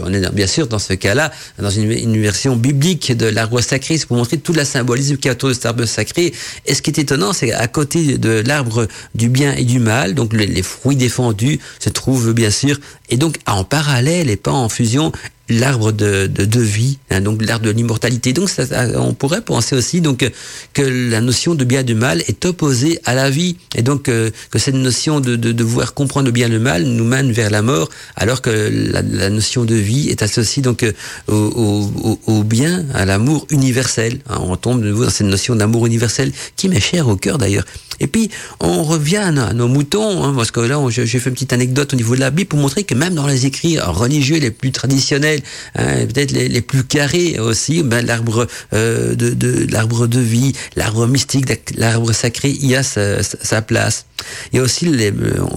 [0.03, 3.99] on est bien sûr dans ce cas-là dans une, une version biblique de l'arbre sacré,
[3.99, 6.33] c'est pour montrer tout la symbolisme qui a autour de cet arbre sacré.
[6.67, 10.15] Et ce qui est étonnant, c'est à côté de l'arbre du bien et du mal,
[10.15, 12.79] donc les, fruits défendus se trouvent bien sûr,
[13.11, 15.13] et donc en parallèle et pas en fusion,
[15.49, 18.33] l'arbre de, de, vie, hein, donc l'arbre de l'immortalité.
[18.33, 18.65] Donc ça,
[18.97, 20.29] on pourrait penser aussi donc
[20.73, 24.09] que la notion de bien et de mal est opposée à la vie, et donc
[24.09, 27.05] euh, que cette notion de, de, de vouloir comprendre le bien et le mal nous
[27.05, 30.93] mène vers la mort, alors que la, la notion de vie est associée donc euh,
[31.29, 34.19] au, au, au, bien, à l'amour universel.
[34.29, 37.39] Hein, on tombe de nouveau dans cette notion d'amour universel qui m'est chère au cœur
[37.39, 37.65] d'ailleurs.
[38.01, 38.31] Et puis,
[38.61, 41.97] on revient à nos, moutons, hein, parce que là, j'ai fait une petite anecdote au
[41.97, 45.38] niveau de la Bible pour montrer que même dans les écrits religieux les plus traditionnels,
[45.75, 51.47] hein, peut-être les, plus carrés aussi, ben, l'arbre euh, de, l'arbre de vie, l'arbre mystique,
[51.77, 54.07] l'arbre sacré, il y a sa, sa place.
[54.55, 55.13] A aussi, euh,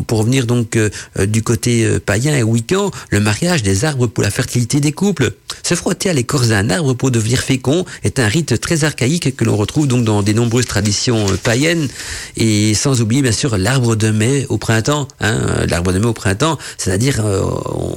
[0.05, 0.89] pour revenir donc euh,
[1.25, 5.31] du côté païen et wiccan, le mariage des arbres pour la fertilité des couples.
[5.63, 9.43] Se frotter à l'écorce d'un arbre pour devenir fécond est un rite très archaïque que
[9.43, 11.87] l'on retrouve donc dans des nombreuses traditions païennes
[12.37, 16.13] et sans oublier bien sûr l'arbre de mai au printemps, hein, l'arbre de mai au
[16.13, 17.23] printemps, c'est-à-dire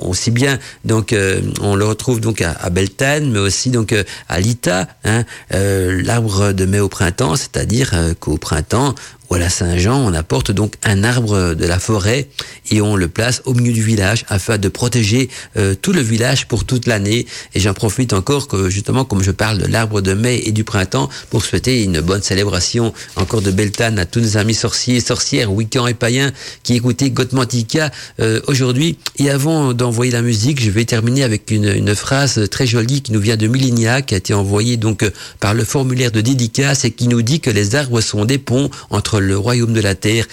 [0.02, 1.14] aussi bien donc
[1.60, 3.94] on le retrouve donc à, à Beltane, mais aussi donc
[4.28, 8.94] à Lita, hein, l'arbre de mai au printemps, c'est-à-dire qu'au printemps
[9.34, 12.28] ou à la Saint-Jean, on apporte donc un arbre de la forêt
[12.70, 16.46] et on le place au milieu du village afin de protéger euh, tout le village
[16.46, 17.26] pour toute l'année.
[17.54, 20.62] Et j'en profite encore que justement, comme je parle de l'arbre de mai et du
[20.62, 25.52] printemps, pour souhaiter une bonne célébration encore de Beltane à tous nos amis sorciers, sorcières,
[25.52, 26.30] week-ends et païens
[26.62, 28.98] qui écoutaient Gotmantica euh, aujourd'hui.
[29.18, 33.20] Et avant d'envoyer la musique, je vais terminer avec une, phrase très jolie qui nous
[33.20, 36.92] vient de Milinia, qui a été envoyée donc euh, par le formulaire de dédicace et
[36.92, 40.26] qui nous dit que les arbres sont des ponts entre le royaume de la terre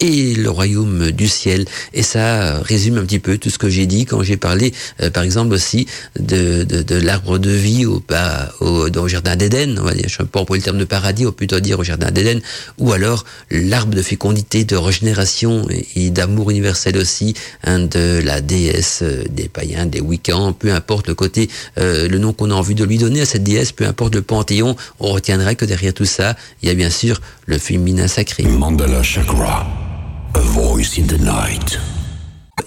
[0.00, 1.64] et le royaume du ciel.
[1.94, 5.10] Et ça résume un petit peu tout ce que j'ai dit quand j'ai parlé, euh,
[5.10, 5.86] par exemple aussi,
[6.18, 10.22] de, de, de l'arbre de vie au, bah, au, jardin d'Éden, on va dire, je
[10.22, 12.40] ne sais pas le terme de paradis, on peut plutôt dire au jardin d'Éden,
[12.78, 17.34] ou alors l'arbre de fécondité, de régénération et, d'amour universel aussi,
[17.64, 22.18] hein, de la déesse euh, des païens, des wiccans, peu importe le côté, euh, le
[22.18, 25.12] nom qu'on a envie de lui donner à cette déesse, peu importe le panthéon, on
[25.12, 28.44] retiendra que derrière tout ça, il y a bien sûr le féminin sacré.
[28.44, 29.87] Mandala Chakra.
[30.34, 31.97] A voice in the night.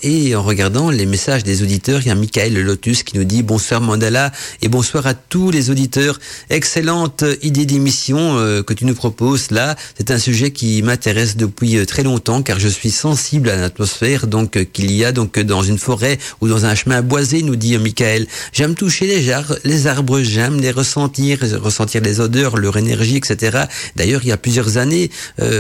[0.04, 3.44] Et en regardant les messages des auditeurs, il y a Michael Lotus qui nous dit
[3.44, 6.20] bonsoir Mandala et bonsoir à tous les auditeurs.
[6.50, 9.76] Excellente idée d'émission euh, que tu nous proposes là.
[9.98, 14.26] C'est un sujet qui m'intéresse depuis euh, très longtemps car je suis sensible à l'atmosphère
[14.26, 17.56] donc euh, qu'il y a donc dans une forêt ou dans un chemin boisé, nous
[17.56, 18.26] dit Michael.
[18.54, 23.66] J'aime toucher les, arbres, les arbres, j'aime les ressentir, ressentir les odeurs, leur énergie, etc.
[23.96, 25.10] D'ailleurs, il y a plusieurs années,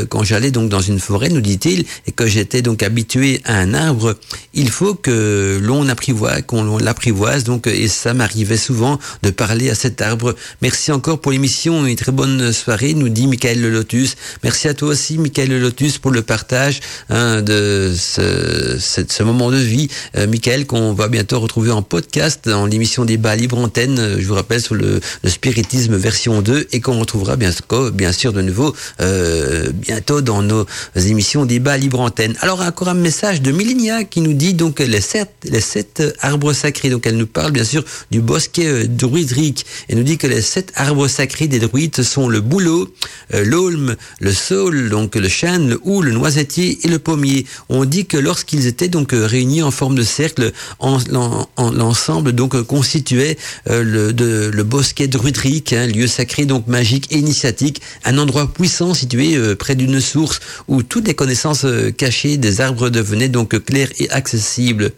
[0.09, 3.73] quand j'allais donc dans une forêt, nous dit-il, et que j'étais donc habitué à un
[3.73, 4.15] arbre,
[4.53, 7.43] il faut que l'on apprivoise, qu'on l'apprivoise.
[7.43, 10.35] Donc, et ça m'arrivait souvent de parler à cet arbre.
[10.61, 11.85] Merci encore pour l'émission.
[11.85, 14.15] Une très bonne soirée, nous dit Michael Le Lotus.
[14.43, 19.57] Merci à toi aussi, Michael Le Lotus, pour le partage hein, de ce, moment de
[19.57, 19.87] vie.
[20.17, 24.17] Euh, Michael, qu'on va bientôt retrouver en podcast dans l'émission Débat Libre Antenne.
[24.19, 27.51] Je vous rappelle sur le, spiritisme version 2 et qu'on retrouvera bien,
[27.93, 32.35] bien sûr de nouveau euh, bientôt dans nos émissions Débat Libre Antenne.
[32.41, 36.53] Alors, encore un message de Millenia qui nous dit donc les sept, les sept arbres
[36.53, 36.89] sacrés.
[36.89, 39.65] Donc elle nous parle bien sûr du bosquet euh, druidrique.
[39.87, 42.93] Elle nous dit que les sept arbres sacrés des druides sont le bouleau,
[43.33, 47.45] euh, l'aulme, le saule, donc le chêne, le hou, le noisetier et le pommier.
[47.69, 50.99] On dit que lorsqu'ils étaient donc euh, réunis en forme de cercle, en,
[51.55, 53.37] en, l'ensemble donc constituait
[53.69, 58.93] le, de, le bosquet druidrique, hein, lieu sacré donc magique et initiatique, un endroit puissant
[58.93, 61.65] situé près d'une source où toutes les connaissances
[61.97, 64.91] cachées des arbres devenaient donc claires accessible.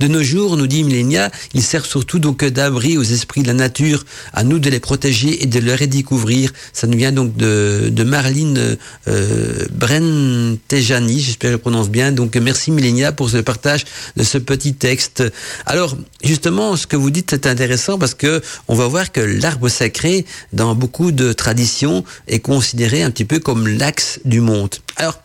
[0.00, 3.54] De nos jours, nous dit Millenia, il sert surtout donc d'abri aux esprits de la
[3.54, 6.52] nature, à nous de les protéger et de les redécouvrir.
[6.72, 8.76] Ça nous vient donc de, de Marline
[9.08, 12.12] euh, Brentejani, j'espère que je prononce bien.
[12.12, 13.84] Donc merci Millenia pour ce partage
[14.16, 15.22] de ce petit texte.
[15.66, 19.68] Alors justement, ce que vous dites c'est intéressant parce que on va voir que l'arbre
[19.68, 24.74] sacré, dans beaucoup de traditions, est considéré un petit peu comme l'axe du monde.
[24.96, 25.18] Alors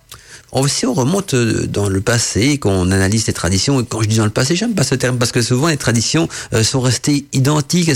[0.67, 4.17] si on remonte euh, dans le passé, qu'on analyse les traditions, et quand je dis
[4.17, 7.25] dans le passé, j'aime pas ce terme parce que souvent les traditions euh, sont restées
[7.33, 7.91] identiques.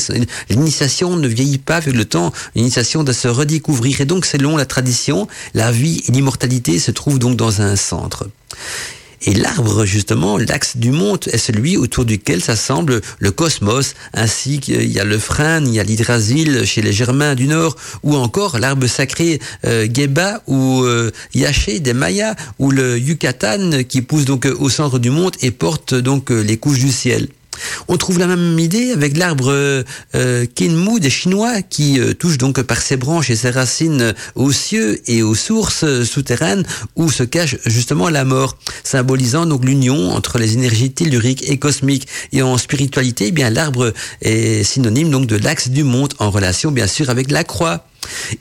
[0.49, 2.31] L'initiation ne vieillit pas avec le temps.
[2.55, 4.01] L'initiation doit se redécouvrir.
[4.01, 8.27] Et donc, selon la tradition, la vie et l'immortalité se trouvent donc dans un centre.
[9.21, 14.91] Et l'arbre, justement, l'axe du monde est celui autour duquel s'assemble le cosmos, ainsi qu'il
[14.91, 18.59] y a le frêne, il y a l'hydrasile chez les Germains du Nord, ou encore
[18.59, 24.47] l'arbre sacré euh, Geba ou euh, Yaché des Mayas, ou le Yucatan qui pousse donc
[24.59, 27.27] au centre du monde et porte donc les couches du ciel.
[27.87, 29.83] On trouve la même idée avec l'arbre euh,
[30.15, 34.51] euh Kinmu des Chinois qui euh, touche donc par ses branches et ses racines aux
[34.51, 36.63] cieux et aux sources souterraines
[36.95, 42.07] où se cache justement la mort, symbolisant donc l'union entre les énergies telluriques et cosmiques.
[42.31, 46.71] Et en spiritualité, eh bien l'arbre est synonyme donc de l'axe du monde en relation
[46.71, 47.85] bien sûr avec la croix.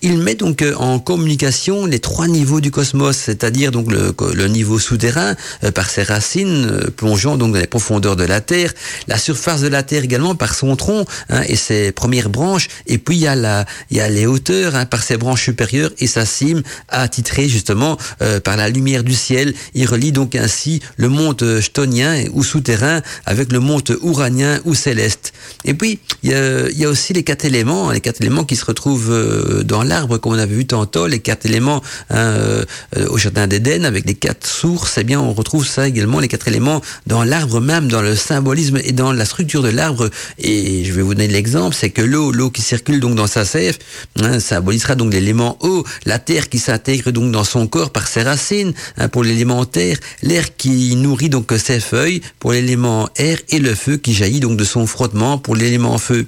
[0.03, 4.79] Il met donc euh, en communication les trois niveaux du cosmos, c'est-à-dire donc le, niveau
[4.79, 8.73] souterrain euh, par ses racines euh, plongeant donc dans les profondeurs de la Terre,
[9.09, 12.99] la surface de la Terre également par son tronc hein, et ses premières branches, et
[12.99, 16.63] puis il y a la, les hauteurs hein, par ses branches supérieures et sa cime
[16.89, 17.97] attitrée justement
[18.45, 19.55] par la lumière du ciel.
[19.75, 25.33] Il relie donc ainsi le monde chtonien ou souterrain avec le monde ouranien ou céleste.
[25.65, 28.45] Et puis il y a, il y a aussi les quatre éléments, les quatre éléments
[28.45, 29.13] qui se retrouvent
[29.63, 32.65] dans l'arbre, comme on avait vu tantôt, les quatre éléments hein, euh,
[33.09, 36.49] au jardin d'Éden avec les quatre sources, eh bien on retrouve ça également, les quatre
[36.49, 40.11] éléments dans l'arbre même, dans le symbolisme et dans la structure de l'arbre.
[40.39, 43.45] Et je vais vous donner l'exemple, c'est que l'eau, l'eau qui circule donc dans sa
[43.45, 43.79] sève,
[44.21, 48.23] hein, symbolisera donc l'élément eau, la terre qui s'intègre donc dans son corps par ses
[48.23, 53.59] racines hein, pour l'élément terre, l'air qui nourrit donc ses feuilles pour l'élément air et
[53.59, 56.27] le feu qui jaillit donc de son frottement pour l'élément feu.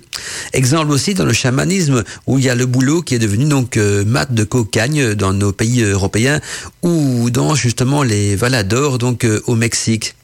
[0.53, 3.77] Exemple aussi dans le chamanisme où il y a le boulot qui est devenu donc
[3.77, 6.41] euh, mat de cocagne dans nos pays européens
[6.83, 10.15] ou dans justement les Valadors donc euh, au Mexique.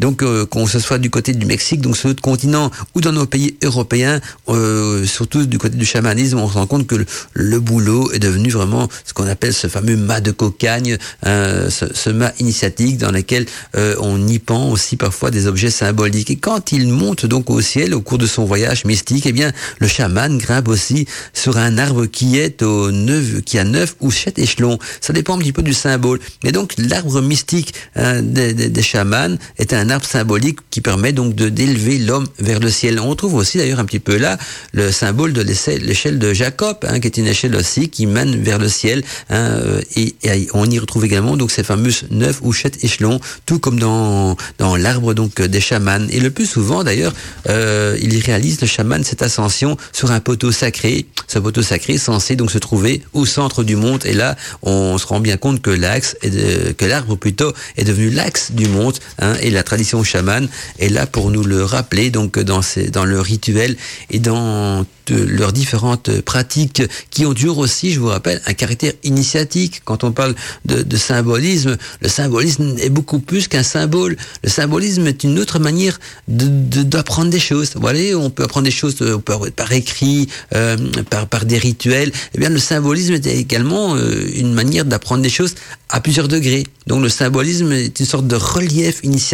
[0.00, 3.12] Donc, euh, qu'on se soit du côté du Mexique, donc sur l'autre continent, ou dans
[3.12, 7.60] nos pays européens, euh, surtout du côté du chamanisme, on se rend compte que le,
[7.60, 12.10] boulot est devenu vraiment ce qu'on appelle ce fameux mât de cocagne, euh, ce, ce,
[12.10, 13.46] mât initiatique dans lequel
[13.76, 16.30] euh, on y pend aussi parfois des objets symboliques.
[16.30, 19.52] Et quand il monte donc au ciel au cours de son voyage mystique, eh bien,
[19.78, 24.10] le chaman grimpe aussi sur un arbre qui est au neuf, qui a neuf ou
[24.10, 24.78] sept échelons.
[25.00, 26.20] Ça dépend un petit peu du symbole.
[26.42, 31.12] Mais donc, l'arbre mystique hein, des, des, des chamans est un arbre symbolique qui permet
[31.12, 32.98] donc de d'élever l'homme vers le ciel.
[33.00, 34.38] On retrouve aussi d'ailleurs un petit peu là
[34.72, 38.58] le symbole de l'échelle de Jacob, hein, qui est une échelle aussi qui mène vers
[38.58, 39.04] le ciel.
[39.30, 40.14] Hein, euh, et,
[40.54, 44.76] on y retrouve également donc ces fameuses neuf ou sept échelons, tout comme dans dans
[44.76, 46.06] l'arbre donc des chamans.
[46.10, 47.12] Et le plus souvent d'ailleurs,
[47.48, 51.06] euh, il réalise le chaman cette ascension sur un poteau sacré.
[51.28, 54.04] Ce poteau sacré censé donc se trouver au centre du monde.
[54.04, 58.52] Et là, on se rend bien compte que l'axe, que l'arbre plutôt est devenu l'axe
[58.52, 58.94] du monde.
[59.18, 63.04] Hein, et la tradition chamane est là pour nous le rappeler, donc dans, ces, dans
[63.04, 63.76] le rituel
[64.10, 69.82] et dans leurs différentes pratiques qui ont toujours aussi, je vous rappelle, un caractère initiatique.
[69.84, 74.16] Quand on parle de, symbolisme, le symbolisme est beaucoup plus qu'un symbole.
[74.42, 77.72] Le symbolisme est une autre manière d'apprendre de, des choses.
[77.74, 80.76] Voilà, on peut apprendre des choses euh, par écrit, euh,
[81.10, 82.10] par, par des rituels.
[82.34, 85.54] Eh bien, le symbolisme est également euh, une manière d'apprendre des choses
[85.90, 86.64] à plusieurs degrés.
[86.86, 89.33] Donc le symbolisme est une sorte de relief initiatique,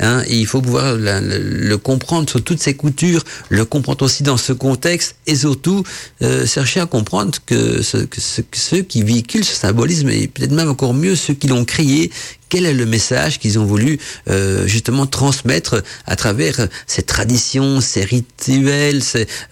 [0.00, 4.36] hein, et il faut pouvoir le, comprendre sur toutes ses coutures, le comprendre aussi dans
[4.36, 5.82] ce contexte, et surtout
[6.22, 10.28] euh, chercher à comprendre que, ce, que, ce, que ceux qui véhiculent ce symbolisme, et
[10.28, 12.10] peut-être même encore mieux ceux qui l'ont créé,
[12.48, 13.98] quel est le message qu'ils ont voulu
[14.30, 19.02] euh, justement transmettre à travers ces traditions, ces rituels,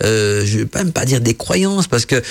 [0.02, 2.22] euh, je ne vais même pas dire des croyances parce que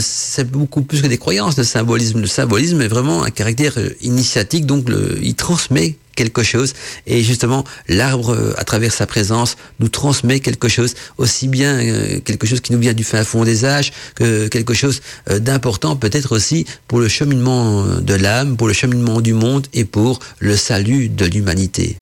[0.00, 2.20] c'est beaucoup plus que des croyances le symbolisme.
[2.20, 4.86] Le symbolisme est vraiment un caractère initiatique, donc
[5.20, 6.72] il transmet quelque chose.
[7.06, 12.18] Et justement, l'arbre, euh, à travers sa présence, nous transmet quelque chose, aussi bien euh,
[12.18, 15.00] quelque chose qui nous vient du fin fond des âges, que quelque chose
[15.30, 19.84] euh, d'important peut-être aussi pour le cheminement de l'âme, pour le cheminement du monde et
[19.84, 21.96] pour le salut de l'humanité.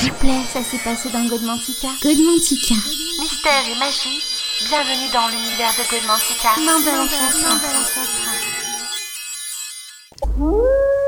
[0.00, 1.88] S'il vous plaît, ça s'est passé dans Godmantica.
[2.02, 2.74] Godmantica.
[3.20, 4.20] Mystère et magie,
[4.68, 6.50] bienvenue dans l'univers de Godmantica.
[6.66, 6.80] Main
[10.40, 11.03] de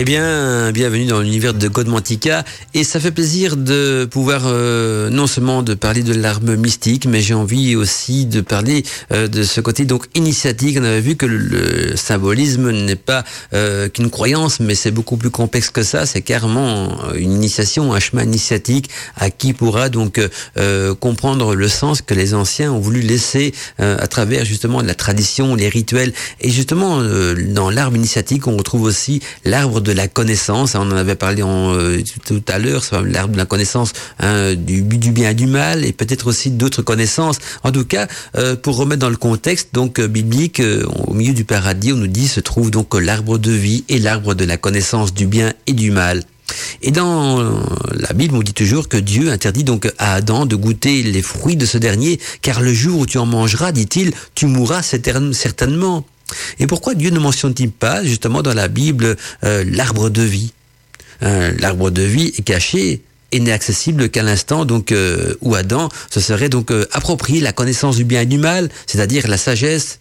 [0.00, 5.26] Eh bien, bienvenue dans l'univers de Godmantica et ça fait plaisir de pouvoir euh, non
[5.26, 9.60] seulement de parler de l'arme mystique, mais j'ai envie aussi de parler euh, de ce
[9.60, 10.78] côté donc initiatique.
[10.80, 15.30] On avait vu que le, symbolisme n'est pas euh, qu'une croyance, mais c'est beaucoup plus
[15.30, 16.06] complexe que ça.
[16.06, 20.20] C'est carrément une initiation, un chemin initiatique à qui pourra donc
[20.58, 24.94] euh, comprendre le sens que les anciens ont voulu laisser euh, à travers justement la
[24.94, 30.74] tradition, les rituels et justement euh, dans l'arbre initiatique on retrouve aussi l'arbre la connaissance.
[30.74, 35.30] On en avait parlé euh, tout à l'heure, l'arbre de la connaissance hein, du, bien
[35.30, 37.38] et du mal, et peut-être aussi d'autres connaissances.
[37.64, 40.62] En tout cas, euh, pour remettre dans le contexte donc euh, biblique,
[41.06, 44.34] au milieu du paradis, on nous dit se trouve donc l'arbre de vie et l'arbre
[44.34, 46.22] de la connaissance du bien et du mal.
[46.80, 47.42] Et dans
[47.92, 51.56] la Bible, on dit toujours que Dieu interdit donc à Adam de goûter les fruits
[51.56, 56.06] de ce dernier, car le jour où tu en mangeras, dit-il, tu mourras certainement.
[56.58, 60.52] Et pourquoi Dieu ne mentionne-t-il pas justement dans la Bible euh, l'arbre de vie
[61.22, 63.02] euh, L'arbre de vie est caché
[63.32, 67.52] et n'est accessible qu'à l'instant donc euh, où Adam se serait donc euh, approprié la
[67.52, 70.00] connaissance du bien et du mal, c'est-à-dire la sagesse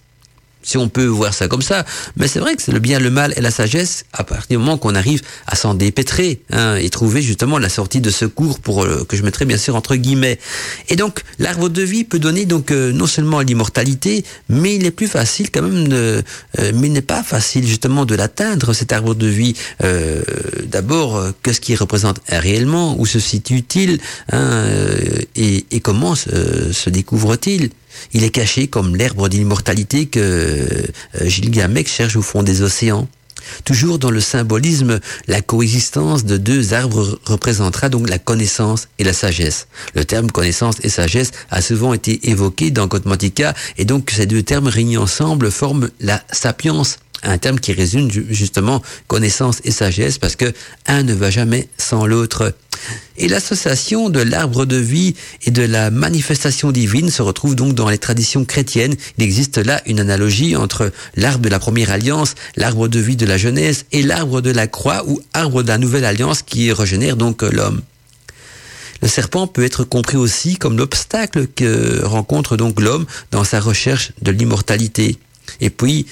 [0.68, 1.86] si on peut voir ça comme ça.
[2.18, 4.58] Mais c'est vrai que c'est le bien, le mal et la sagesse à partir du
[4.58, 8.84] moment qu'on arrive à s'en dépêtrer hein, et trouver justement la sortie de secours pour
[8.84, 10.40] euh, que je mettrai bien sûr entre guillemets.
[10.90, 14.92] Et donc l'arbre de vie peut donner donc euh, non seulement l'immortalité, mais il est
[14.92, 16.22] plus facile quand même euh,
[16.76, 19.56] mais il n'est pas facile justement de l'atteindre cet arbre de vie.
[20.68, 24.00] D'abord, euh, qu'est-ce qu'il représente réellement, où se situe-t-il?
[24.32, 24.66] Hein,
[25.36, 27.70] et, comment se découvre-t-il?
[28.14, 33.08] Il est caché comme l'herbe d'immortalité que euh, Gilgamesh cherche au fond des océans.
[33.64, 39.14] Toujours dans le symbolisme, la coexistence de deux arbres représentera donc la connaissance et la
[39.14, 39.68] sagesse.
[39.94, 44.44] Le terme connaissance et sagesse a souvent été évoqué dans Cotmantica et donc ces deux
[44.44, 50.36] termes réunis ensemble forment la sapience un terme qui résume justement connaissance et sagesse parce
[50.36, 50.54] que
[50.88, 52.54] un ne va jamais sans l'autre.
[53.18, 57.90] Et l'association de l'arbre de vie et de la manifestation divine se retrouve donc dans
[57.90, 58.96] les traditions chrétiennes.
[59.18, 63.26] Il existe là une analogie entre l'arbre de la première alliance, l'arbre de vie de
[63.26, 67.18] la jeunesse et l'arbre de la croix ou arbre de la nouvelle alliance qui régénère
[67.18, 67.82] donc l'homme.
[69.02, 74.12] Le serpent peut être compris aussi comme l'obstacle que rencontre donc l'homme dans sa recherche
[74.22, 75.18] de l'immortalité.
[75.62, 76.06] Et puis,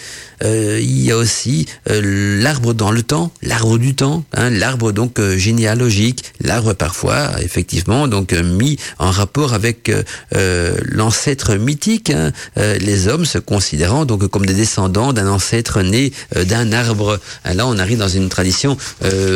[0.43, 4.91] euh, il y a aussi euh, l'arbre dans le temps, l'arbre du temps, hein, l'arbre
[4.91, 9.91] donc euh, généalogique, l'arbre parfois effectivement donc euh, mis en rapport avec
[10.35, 16.11] euh, l'ancêtre mythique, hein, les hommes se considérant donc comme des descendants d'un ancêtre né
[16.35, 17.19] d'un arbre.
[17.45, 18.77] Là, on arrive dans une tradition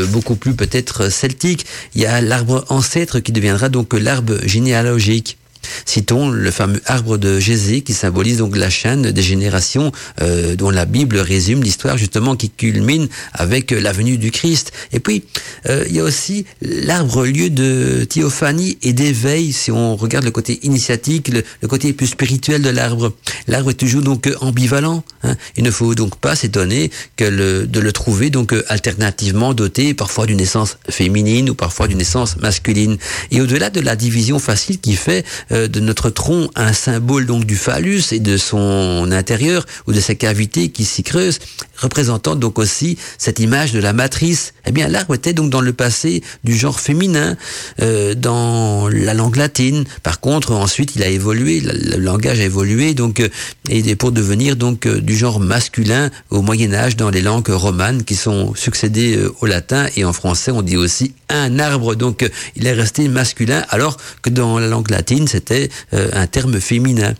[0.10, 1.66] beaucoup plus peut-être celtique.
[1.96, 5.39] Il y a l'arbre ancêtre qui deviendra donc l'arbre généalogique.
[5.86, 9.92] Citons le fameux arbre de Gésé qui symbolise donc la chaîne des générations
[10.22, 14.72] euh, dont la Bible résume l'histoire justement qui culmine avec la venue du Christ.
[14.92, 15.24] Et puis
[15.68, 20.32] euh, il y a aussi l'arbre lieu de théophanie et d'éveil si on regarde le
[20.32, 23.14] côté initiatique, le, le côté plus spirituel de l'arbre.
[23.48, 25.04] L'arbre est toujours donc ambivalent.
[25.24, 25.36] Hein.
[25.58, 30.26] Il ne faut donc pas s'étonner que le, de le trouver donc alternativement doté parfois
[30.26, 32.98] d'une essence féminine ou parfois d'une essence masculine.
[33.32, 37.46] Et au-delà de la division facile qui fait euh, de notre tronc un symbole donc
[37.46, 41.40] du phallus et de son intérieur ou de sa cavité qui s'y creuse,
[41.82, 44.54] représentant donc aussi cette image de la matrice.
[44.66, 47.38] Eh bien, l'arbre était donc dans le passé du genre féminin
[47.82, 49.86] euh, dans la langue latine.
[50.04, 53.30] Par contre, ensuite, il a évolué, le langage a évolué donc euh,
[53.70, 58.04] et pour devenir donc euh, du genre masculin au Moyen Âge dans les langues romanes
[58.04, 62.24] qui sont succédées euh, au latin et en français on dit aussi un arbre donc
[62.24, 67.14] euh, il est resté masculin alors que dans la langue latine c'était un terme féminin.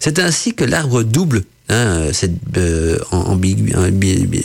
[0.00, 1.42] C'est ainsi que l'arbre double
[1.72, 3.74] Hein, cette euh, ambigu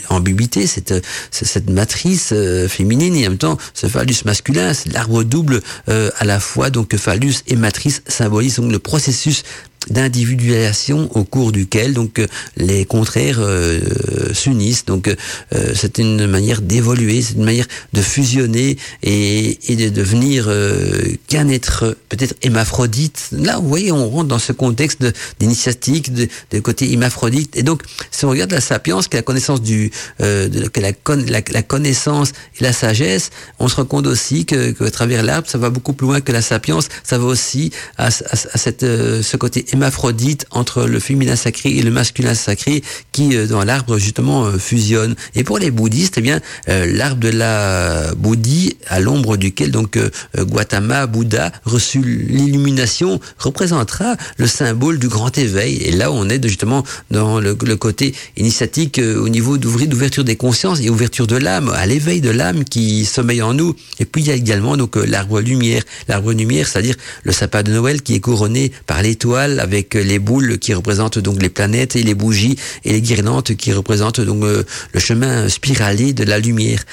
[0.07, 0.93] ambiguïté, cette,
[1.29, 6.23] cette matrice euh, féminine et en même temps ce phallus masculin, l'arbre double euh, à
[6.23, 6.69] la fois.
[6.69, 9.43] Donc phallus et matrice symbolise donc le processus
[9.89, 12.21] d'individualisation au cours duquel donc
[12.57, 13.79] les contraires euh,
[14.33, 14.85] s'unissent.
[14.85, 20.45] Donc euh, c'est une manière d'évoluer, c'est une manière de fusionner et, et de devenir
[20.47, 23.29] euh, qu'un être peut-être hémaphrodite.
[23.31, 25.05] Là, vous voyez, on rentre dans ce contexte
[25.39, 27.55] d'initiatique, de, de, côté hémaphrodite.
[27.55, 30.91] Et donc, si on regarde la sapience, qui est la connaissance du, de, que la,
[31.27, 35.23] la, la, connaissance et la sagesse, on se rend compte aussi que, que à travers
[35.23, 36.89] l'arbre, ça va beaucoup plus loin que la sapience.
[37.03, 41.81] Ça va aussi à, à, à cette, ce côté hémaphrodite entre le féminin sacré et
[41.81, 45.15] le masculin sacré qui dans l'arbre justement fusionne.
[45.35, 49.99] Et pour les bouddhistes, eh bien l'arbre de la bouddhie à l'ombre duquel donc
[50.37, 55.77] Gautama Bouddha reçut l'illumination représentera le symbole du grand éveil.
[55.77, 60.89] Et là, on est justement dans le, côté initiatique au niveau d'ouverture des consciences et
[60.89, 63.75] ouverture de l'âme, à l'éveil de l'âme qui sommeille en nous.
[63.99, 67.71] Et puis il y a également donc l'arbre lumière, l'arbre lumière, c'est-à-dire le sapin de
[67.71, 72.03] Noël qui est couronné par l'étoile avec les boules qui représentent donc les planètes et
[72.03, 76.83] les bougies et les guirlandes qui représentent donc le chemin spiralé de la lumière.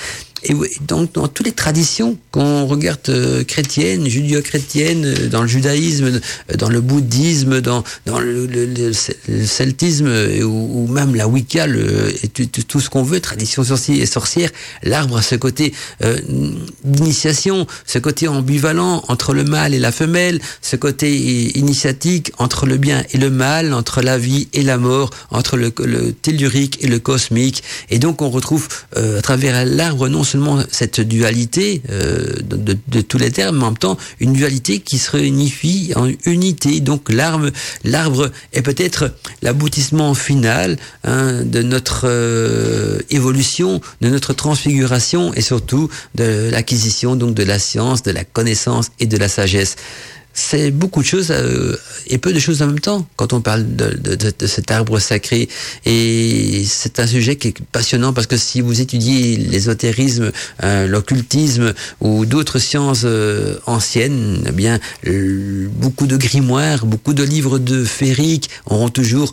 [0.47, 0.55] Et
[0.87, 6.57] donc dans toutes les traditions qu'on regarde euh, chrétiennes, judéo-chrétiennes, euh, dans le judaïsme, euh,
[6.57, 8.49] dans le bouddhisme, dans, dans le,
[9.47, 10.09] celtisme
[10.43, 11.67] ou, même la Wicca,
[12.69, 14.51] tout, ce qu'on veut, tradition sorcière et sorcière,
[14.83, 15.73] l'arbre a ce côté
[16.85, 21.17] d'initiation, ce côté ambivalent entre le mâle et la femelle, ce côté
[21.59, 25.73] initiatique entre le bien et le mal, entre la vie et la mort, entre le,
[25.85, 27.63] le tellurique et le cosmique.
[27.91, 33.31] Et donc on retrouve à travers l'arbre non seulement cette dualité euh, de, tous les
[33.31, 36.81] termes, mais en même temps une dualité qui se réunifie en unité.
[36.81, 37.51] Donc l'arbre,
[37.85, 45.89] l'arbre est peut-être l'aboutissement final hein, de notre euh, évolution, de notre transfiguration et surtout
[46.17, 49.77] de l'acquisition donc de la science, de la connaissance et de la sagesse
[50.35, 51.77] c'est beaucoup de choses euh,
[52.09, 54.99] et peu de choses en même temps quand on parle de, de, de, cet arbre
[54.99, 55.49] sacré.
[55.87, 60.33] Et c'est un sujet qui est passionnant parce que si vous étudiez l'ésotérisme,
[60.65, 64.81] euh, l'occultisme ou d'autres sciences euh, anciennes, eh bien
[65.77, 69.33] beaucoup de grimoires, beaucoup de livres de féeriques auront toujours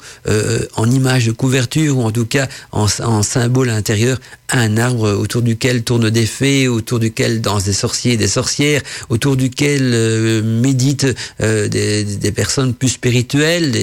[0.76, 4.20] en image de couverture ou en tout cas en, en symbole intérieur
[4.54, 8.82] un arbre autour duquel tournent des fées, autour duquel dansent des sorciers et des sorcières,
[9.10, 9.94] autour duquel
[11.42, 13.74] euh, des, personnes plus spirituelles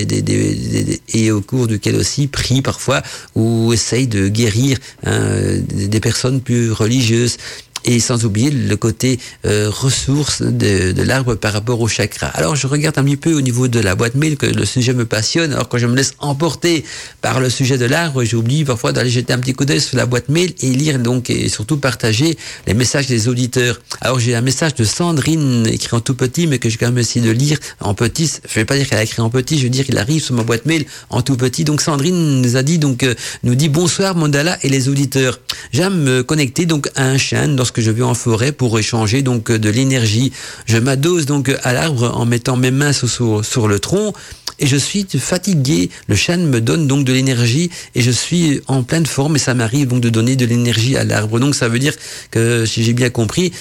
[1.12, 3.02] et au cours duquel aussi prient parfois
[3.34, 7.36] ou essayent de guérir hein, des personnes plus religieuses
[7.84, 12.26] et sans oublier le côté euh, ressource de, de l'arbre par rapport au chakra.
[12.28, 14.94] Alors je regarde un petit peu au niveau de la boîte mail que le sujet
[14.94, 15.52] me passionne.
[15.52, 16.84] Alors quand je me laisse emporter
[17.20, 20.06] par le sujet de l'arbre, j'oublie parfois d'aller jeter un petit coup d'œil sur la
[20.06, 23.80] boîte mail et lire donc et surtout partager les messages des auditeurs.
[24.00, 26.92] Alors j'ai un message de Sandrine écrit en tout petit, mais que je vais quand
[26.92, 28.30] même essayer de lire en petit.
[28.48, 30.34] Je vais pas dire qu'elle a écrit en petit, je veux dire qu'il arrive sur
[30.34, 31.64] ma boîte mail en tout petit.
[31.64, 35.40] Donc Sandrine nous a dit donc euh, nous dit bonsoir Mandala et les auditeurs.
[35.72, 39.22] J'aime me connecter donc à un chien dans que je vais en forêt pour échanger
[39.22, 40.32] donc de l'énergie.
[40.66, 44.12] Je m'adose donc à l'arbre en mettant mes mains sur, sur le tronc
[44.58, 45.90] et je suis fatigué.
[46.08, 49.54] Le chêne me donne donc de l'énergie et je suis en pleine forme et ça
[49.54, 51.38] m'arrive donc de donner de l'énergie à l'arbre.
[51.38, 51.94] Donc ça veut dire
[52.30, 53.52] que si j'ai bien compris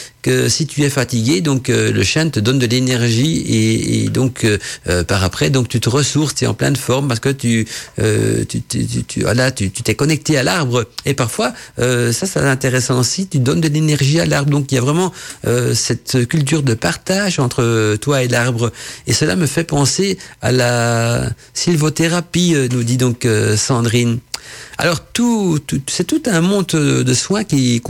[0.50, 3.44] si tu es fatigué, donc euh, le chêne te donne de l'énergie
[4.04, 4.58] et, donc euh,
[4.88, 7.68] euh, par après donc tu te ressources, tu es en pleine forme parce que tu
[7.98, 13.62] tu, tu, tu, t'es connecté à l'arbre et parfois ça c'est intéressant aussi, tu donnes
[13.62, 14.52] de l'énergie à l'arbre.
[14.52, 15.12] Donc il y a vraiment
[15.74, 18.72] cette culture de partage entre toi et l'arbre
[19.08, 24.20] et cela me fait penser à la sylvothérapie, nous dit donc Sandrine.
[24.80, 25.58] Alors tout,
[25.88, 27.82] c'est tout un monde de soins qui,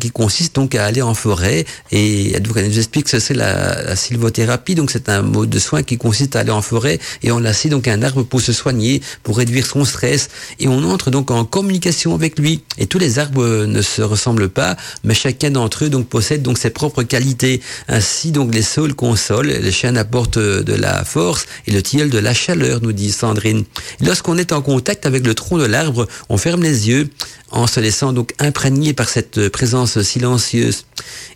[0.00, 1.64] qui consiste donc à aller en forêt.
[1.92, 4.74] Et donc elle nous explique que c'est la, la, sylvothérapie.
[4.74, 7.88] Donc c'est un mode de soins qui consiste à aller en forêt et laisse donc
[7.88, 10.28] un arbre pour se soigner, pour réduire son stress.
[10.60, 12.62] Et on entre donc en communication avec lui.
[12.76, 16.58] Et tous les arbres ne se ressemblent pas mais chacun d'entre eux donc possède donc
[16.58, 17.60] ses propres qualités.
[17.88, 22.18] Ainsi donc les saules consolent, les chênes apportent de la force et le tilleul de
[22.18, 23.64] la chaleur nous dit Sandrine.
[24.00, 27.08] Lorsqu'on est en contact avec le tronc de l'arbre on ferme les yeux
[27.50, 30.84] en se laissant donc imprégner par cette présence silencieuse.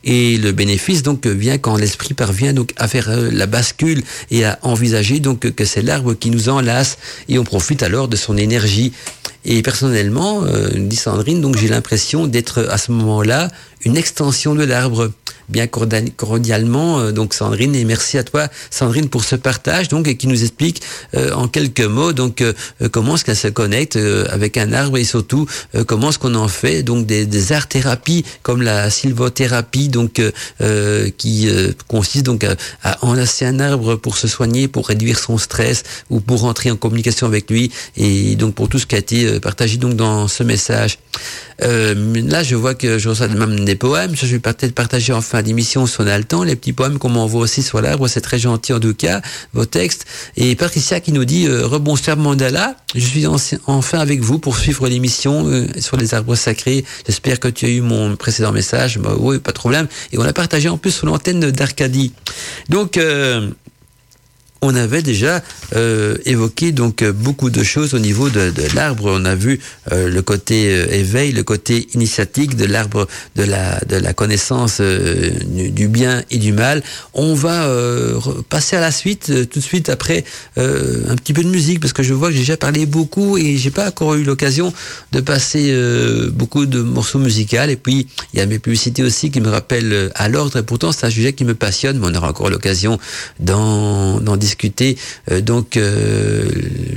[0.05, 4.45] Et le bénéfice donc vient quand l'esprit parvient donc à faire euh, la bascule et
[4.45, 6.97] à envisager donc que c'est l'arbre qui nous enlace
[7.29, 8.93] et on profite alors de son énergie.
[9.45, 13.49] Et personnellement, euh, dit Sandrine, donc j'ai l'impression d'être à ce moment-là
[13.87, 15.11] une extension de l'arbre
[15.49, 17.01] bien cordialement.
[17.01, 20.83] Euh, donc Sandrine, et merci à toi Sandrine pour ce partage donc qui nous explique
[21.35, 22.43] en quelques mots donc
[22.93, 23.97] comment est-ce qu'elle se connecte
[24.31, 25.47] avec un arbre et surtout
[25.87, 30.21] comment est-ce qu'on en fait donc des, des art thérapies comme la sylvothérapie donc
[31.19, 31.49] qui
[31.89, 36.21] consiste donc à, à, enlacer un arbre pour se soigner, pour réduire son stress ou
[36.21, 39.77] pour entrer en communication avec lui et donc pour tout ce qui a été partagé
[39.77, 40.99] donc dans ce message.
[41.61, 44.15] là, je vois que je reçois même des poèmes.
[44.17, 46.43] Je vais peut-être partager en fin d'émission si on a le temps.
[46.43, 49.21] Les petits poèmes qu'on m'envoie aussi sur l'arbre, c'est très gentil en tout cas,
[49.53, 50.07] vos textes.
[50.37, 54.89] Et Patricia qui nous dit euh, Rebonsoir Mandala, je suis enfin avec vous pour suivre
[54.89, 55.67] l'émission euh,
[55.97, 56.85] les arbres sacrés.
[57.07, 58.99] J'espère que tu as eu mon précédent message.
[58.99, 59.89] Bah, oui, pas de problème.
[60.13, 62.13] Et on l'a partagé en plus sur l'antenne d'Arcadie.
[62.69, 63.51] Donc, euh,
[64.63, 65.43] on avait déjà
[65.75, 69.11] euh, évoqué donc beaucoup de choses au niveau de, de l'arbre.
[69.11, 69.59] On a vu
[69.91, 74.79] euh, le côté euh, éveil, le côté initiatique de l'arbre de la de la connaissance
[74.81, 76.83] euh, du, du bien et du mal.
[77.15, 80.25] On va euh, passer à la suite euh, tout de suite après
[80.59, 83.39] euh, un petit peu de musique parce que je vois que j'ai déjà parlé beaucoup
[83.39, 84.75] et j'ai pas encore eu l'occasion
[85.13, 87.57] de passer euh, beaucoup de morceaux musicaux.
[87.69, 90.63] Et puis il y a mes publicités aussi qui me rappellent euh, à l'ordre et
[90.63, 91.99] pourtant c'est un sujet qui me passionne.
[91.99, 92.99] Mais on aura encore l'occasion
[93.39, 94.50] d'en d'en discuter.
[95.31, 96.49] Euh, donc euh,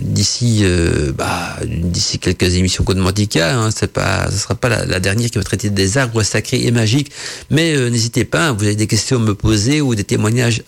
[0.02, 5.30] d'ici euh, bah, d'ici quelques émissions Code Mantica, hein, c'est pas, sera pas la, dernière
[5.30, 7.12] qui va traiter des arbres sacrés et magiques.
[7.50, 10.64] Mais n'hésitez pas, vous avez des questions à me poser ou des témoignages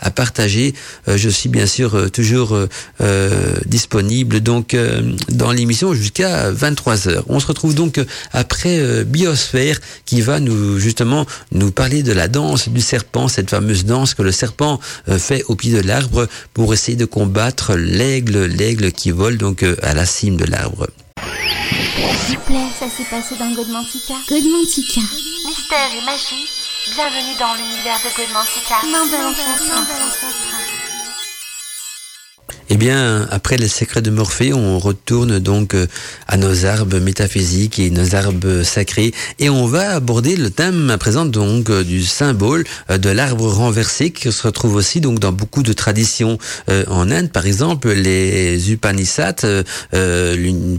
[0.00, 0.74] à partager.
[1.06, 2.58] Je suis bien sûr toujours
[3.66, 4.76] disponible donc
[5.28, 8.00] dans l'émission jusqu'à 23 h On se retrouve donc
[8.32, 13.84] après Biosphère qui va nous justement nous parler de la danse du serpent, cette fameuse
[13.84, 14.80] danse que le serpent
[15.18, 16.03] fait au pied de l'arbre
[16.52, 20.88] pour essayer de combattre l'aigle, l'aigle qui vole donc euh, à la cime de l'arbre.
[22.26, 24.14] S'il vous plaît, ça s'est passé dans Godmantica.
[24.28, 25.00] Godmantica.
[25.46, 26.48] Mystère et magie,
[26.94, 28.76] bienvenue dans l'univers de Godmantica.
[28.90, 30.73] Main de.
[32.70, 35.86] Eh bien, après les secrets de Morphée, on retourne donc euh,
[36.28, 40.96] à nos arbres métaphysiques et nos arbres sacrés, et on va aborder le thème à
[40.96, 45.32] présent donc euh, du symbole euh, de l'arbre renversé qui se retrouve aussi donc dans
[45.32, 46.38] beaucoup de traditions
[46.88, 49.62] en Inde, par exemple, les Upanishads,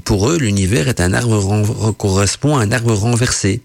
[0.03, 3.61] pour eux, l'univers est un arbre correspond à un arbre renversé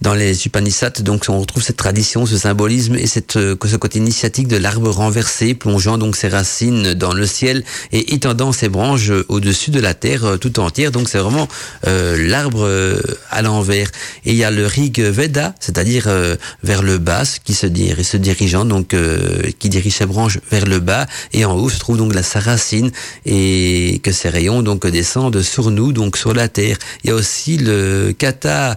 [0.00, 3.98] dans les Upanishads, donc on retrouve cette tradition, ce symbolisme et cette, euh, ce côté
[3.98, 9.10] initiatique de l'arbre renversé, plongeant donc ses racines dans le ciel et étendant ses branches
[9.28, 10.90] au-dessus de la terre euh, tout entière.
[10.90, 11.48] Donc c'est vraiment
[11.86, 13.90] euh, l'arbre euh, à l'envers.
[14.24, 18.02] Et il y a le Rig Veda, c'est-à-dire euh, vers le bas, qui se, dir
[18.02, 21.78] se dirigeant donc euh, qui dirige ses branches vers le bas et en haut se
[21.78, 22.90] trouve donc la sa racine
[23.26, 26.78] et que ses rayons donc descendent sur nous donc sur la terre.
[27.04, 28.76] Il y a aussi le Kata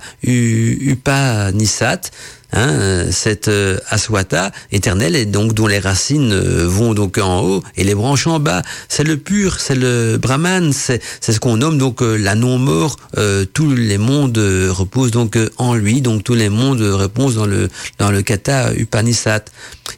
[1.14, 2.10] U- Upanishad
[2.56, 7.64] Hein, cette euh, aswata éternelle et donc dont les racines euh, vont donc en haut
[7.76, 8.62] et les branches en bas.
[8.90, 12.98] C'est le pur, c'est le brahman, c'est ce qu'on nomme donc euh, la non-mort.
[13.18, 17.48] Euh, tous les mondes euh, reposent donc en lui, donc tous les mondes reposent dans
[17.48, 19.44] le dans le kata Upanishad.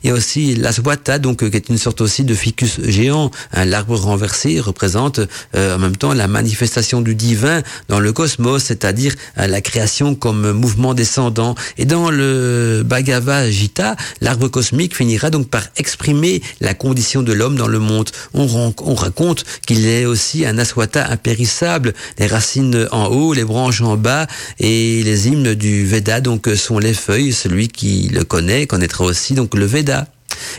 [0.03, 3.31] Il y a aussi l'aswata, donc qui est une sorte aussi de ficus géant.
[3.51, 5.19] Hein, L'arbre renversé représente
[5.55, 10.93] en même temps la manifestation du divin dans le cosmos, c'est-à-dire la création comme mouvement
[10.93, 11.55] descendant.
[11.77, 12.44] Et dans le
[12.85, 18.09] Bhagavad Gita, l'arbre cosmique finira donc par exprimer la condition de l'homme dans le monde.
[18.33, 23.81] On, on raconte qu'il est aussi un aswata impérissable, les racines en haut, les branches
[23.81, 24.27] en bas,
[24.59, 27.33] et les hymnes du Veda donc euh, sont les feuilles.
[27.33, 30.07] Celui qui le connaît connaîtra aussi donc le Veda.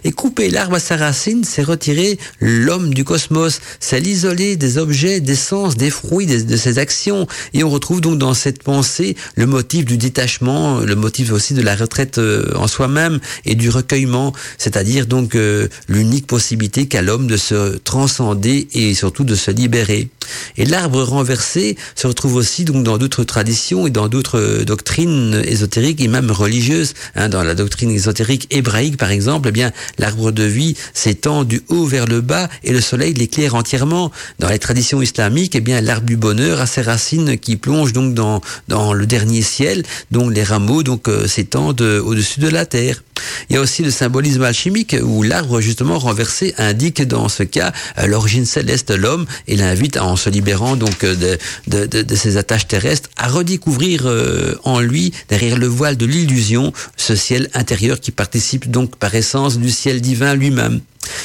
[0.05, 5.20] Et couper l'arbre à sa racine, c'est retirer l'homme du cosmos, c'est l'isoler des objets,
[5.20, 7.27] des sens, des fruits de ses actions.
[7.55, 11.62] Et on retrouve donc dans cette pensée le motif du détachement, le motif aussi de
[11.62, 17.27] la retraite euh, en soi-même et du recueillement, c'est-à-dire donc euh, l'unique possibilité qu'a l'homme
[17.27, 20.09] de se transcender et surtout de se libérer.
[20.57, 25.43] Et l'arbre renversé se retrouve aussi donc dans d'autres traditions et dans d'autres euh, doctrines
[25.45, 26.95] ésotériques et même religieuses.
[27.14, 29.66] Hein, dans la doctrine ésotérique hébraïque, par exemple, eh bien
[29.99, 34.11] l'arbre de vie s'étend du haut vers le bas et le soleil l'éclaire entièrement.
[34.39, 38.14] Dans les traditions islamiques, eh bien l'arbre du bonheur a ses racines qui plongent donc
[38.14, 43.03] dans dans le dernier ciel, dont les rameaux donc euh, s'étendent au-dessus de la terre.
[43.49, 47.73] Il y a aussi le symbolisme alchimique où l'arbre justement renversé indique dans ce cas
[48.07, 52.14] l'origine céleste de l'homme et l'invite en se libérant donc euh, de, de, de, de
[52.14, 57.49] ses attaches terrestres à redécouvrir euh, en lui derrière le voile de l'illusion ce ciel
[57.55, 60.80] intérieur qui participe donc par essence du ciel divin lui-même.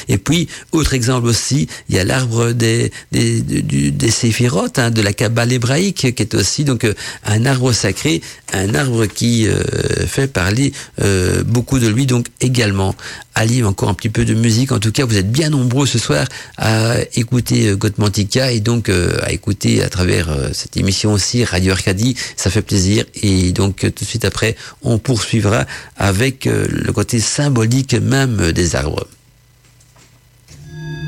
[0.08, 5.02] Et puis, autre exemple aussi, il y a l'arbre des, des, des séphirotes, hein, de
[5.02, 8.20] la Kabbale hébraïque, qui est aussi donc euh, un arbre sacré,
[8.52, 9.62] un arbre qui euh,
[10.06, 12.94] fait parler euh, beaucoup de lui donc également.
[13.34, 14.72] Allez, encore un petit peu de musique.
[14.72, 16.26] En tout cas, vous êtes bien nombreux ce soir
[16.58, 21.42] à écouter euh, Gotmantica et donc euh, à écouter à travers euh, cette émission aussi
[21.44, 22.14] Radio Arcadie.
[22.36, 23.04] Ça fait plaisir.
[23.22, 25.64] Et donc, tout de suite après, on poursuivra
[25.96, 29.06] avec le côté symbolique même des arbres.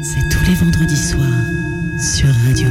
[0.05, 1.49] C'est tous les vendredis soirs
[1.99, 2.69] sur Radio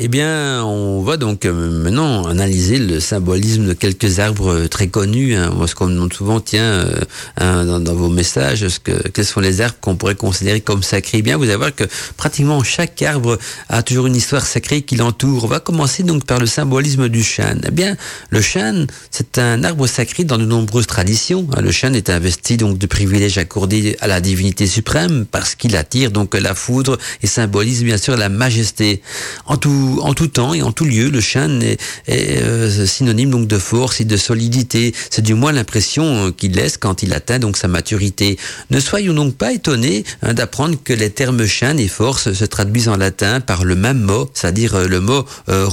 [0.00, 5.34] Eh bien, on va donc euh, maintenant analyser le symbolisme de quelques arbres très connus.
[5.34, 5.50] Hein.
[5.56, 7.00] Moi, ce qu'on me demande souvent, tiens, euh,
[7.36, 10.84] hein, dans, dans, vos messages, ce que, quels sont les arbres qu'on pourrait considérer comme
[10.84, 11.18] sacrés?
[11.18, 11.82] Eh Bien, vous allez voir que
[12.16, 13.38] pratiquement chaque arbre
[13.68, 15.42] a toujours une histoire sacrée qui l'entoure.
[15.42, 17.60] On va commencer donc par le symbolisme du chêne.
[17.66, 17.96] Eh bien,
[18.30, 21.44] le chêne, c'est un arbre sacré dans de nombreuses traditions.
[21.56, 21.60] Hein.
[21.60, 26.12] Le chêne est investi donc de privilèges accordés à la divinité suprême parce qu'il attire
[26.12, 29.02] donc la foudre et symbolise bien sûr la majesté.
[29.46, 31.78] En tout, en tout temps et en tout lieu, le chêne est,
[32.08, 34.94] euh, synonyme donc de force et de solidité.
[35.10, 38.38] C'est du moins l'impression euh, qu'il laisse quand il atteint donc sa maturité.
[38.70, 42.88] Ne soyons donc pas étonné hein, d'apprendre que les termes chêne et force se traduisent
[42.88, 45.68] en latin par le même mot, c'est-à-dire euh, le mot euh,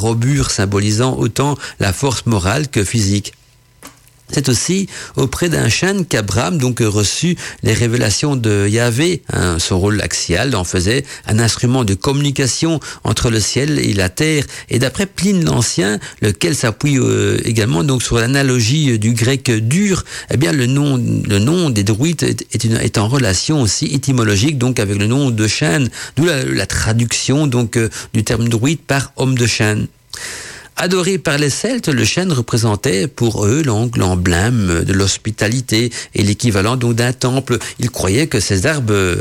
[0.49, 3.33] symbolisant autant la force morale que physique.
[4.31, 9.21] C'est aussi auprès d'un chêne qu'Abraham donc reçu les révélations de Yahvé.
[9.31, 14.09] Hein, son rôle axial en faisait un instrument de communication entre le ciel et la
[14.09, 14.43] terre.
[14.69, 20.37] Et d'après Pline l'Ancien, lequel s'appuie euh, également donc sur l'analogie du grec dur, eh
[20.37, 25.07] bien le nom le nom des druides est, en relation aussi étymologique donc avec le
[25.07, 29.45] nom de chêne, d'où la, la, traduction donc euh, du terme druide par homme de
[29.45, 29.87] chêne.
[30.77, 36.95] Adoré par les Celtes, le chêne représentait pour eux l'emblème de l'hospitalité et l'équivalent donc
[36.95, 37.59] d'un temple.
[37.79, 39.15] Ils croyaient que ces arbres euh,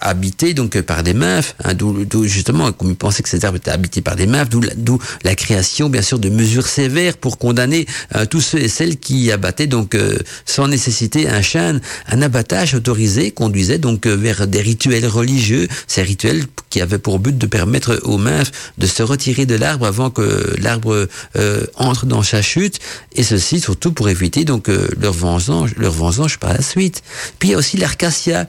[0.00, 3.70] habitaient donc par des meufs, hein, d'où justement, comme ils pensaient que ces arbres étaient
[3.70, 8.26] habités par des meufs, d'où la, création bien sûr de mesures sévères pour condamner euh,
[8.26, 11.80] tous ceux et celles qui abattaient donc euh, sans nécessité un chêne.
[12.06, 17.38] Un abattage autorisé conduisait donc vers des rituels religieux, ces rituels qui avaient pour but
[17.38, 22.22] de permettre aux meufs de se retirer de l'arbre avant que l'arbre euh, entre dans
[22.22, 22.78] sa chute,
[23.14, 27.02] et ceci surtout pour éviter donc euh, leur vengeance, leur vengeance par la suite.
[27.38, 28.48] Puis il y a aussi l'arcacia.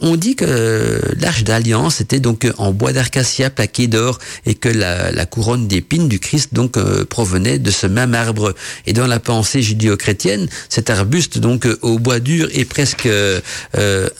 [0.00, 5.24] On dit que l'arche d'alliance était donc en bois d'acacia plaqué d'or et que la,
[5.26, 8.54] couronne d'épines du Christ donc euh, provenait de ce même arbre.
[8.86, 13.40] Et dans la pensée judéo-chrétienne, cet arbuste donc euh, au bois dur est presque euh,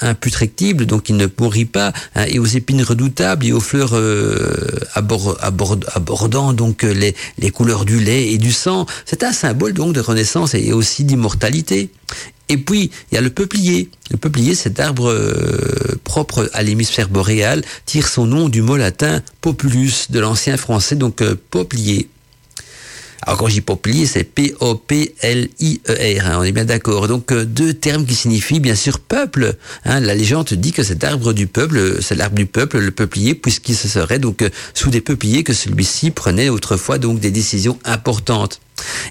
[0.00, 3.94] imputrectible, donc il ne pourrit pas, hein, et aux épines redoutables et aux fleurs
[4.94, 8.86] abord, abord, abordant donc les, les couleurs du lait et du sang.
[9.04, 11.90] C'est un symbole donc de renaissance et aussi d'immortalité.
[12.48, 13.88] Et puis, il y a le peuplier.
[14.10, 19.22] Le peuplier, cet arbre euh, propre à l'hémisphère boréal, tire son nom du mot latin
[19.40, 22.08] populus, de l'ancien français, donc euh, peuplier.
[23.26, 24.66] Alors quand je dis peuplier, c'est P-O-P-L-I-E-R,
[26.26, 27.08] hein, on est bien d'accord.
[27.08, 29.54] Donc euh, deux termes qui signifient bien sûr peuple.
[29.86, 30.00] Hein.
[30.00, 33.76] La légende dit que cet arbre du peuple, c'est l'arbre du peuple, le peuplier, puisqu'il
[33.76, 38.60] se serait donc euh, sous des peupliers que celui-ci prenait autrefois donc des décisions importantes.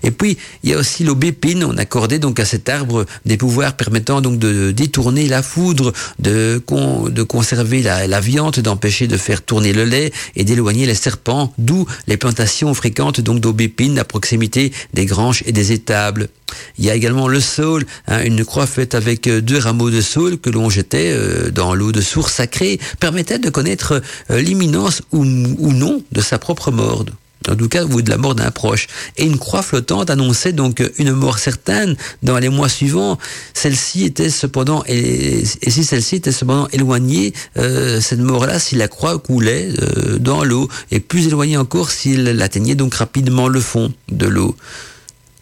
[0.04, 1.64] Et puis, il y a aussi l'aubépine.
[1.64, 6.62] On accordait donc à cet arbre des pouvoirs permettant donc de détourner la foudre, de,
[6.66, 11.54] con, de conserver la, viande, d'empêcher de faire tourner le lait et d'éloigner les serpents,
[11.58, 16.30] d'où les plantations fréquentes donc d'aubépine à proximité des granges et des étables.
[16.78, 20.38] Il y a également le saule, hein, une croix faite avec deux rameaux de saule
[20.38, 25.24] que l'on jetait euh, dans l'eau de source sacrée, permettait de connaître euh, l'imminence ou,
[25.24, 27.06] ou non de sa propre mort
[27.50, 28.88] en tout cas ou de la mort d'un proche.
[29.18, 33.18] Et une croix flottante annonçait donc une mort certaine dans les mois suivants.
[33.54, 39.18] Celle-ci était cependant, et, si celle-ci était cependant éloignée, euh, cette mort-là, si la croix
[39.20, 44.28] coulait euh, dans l'eau, et plus éloignée encore s'il atteignait donc rapidement le fond de
[44.28, 44.56] l'eau.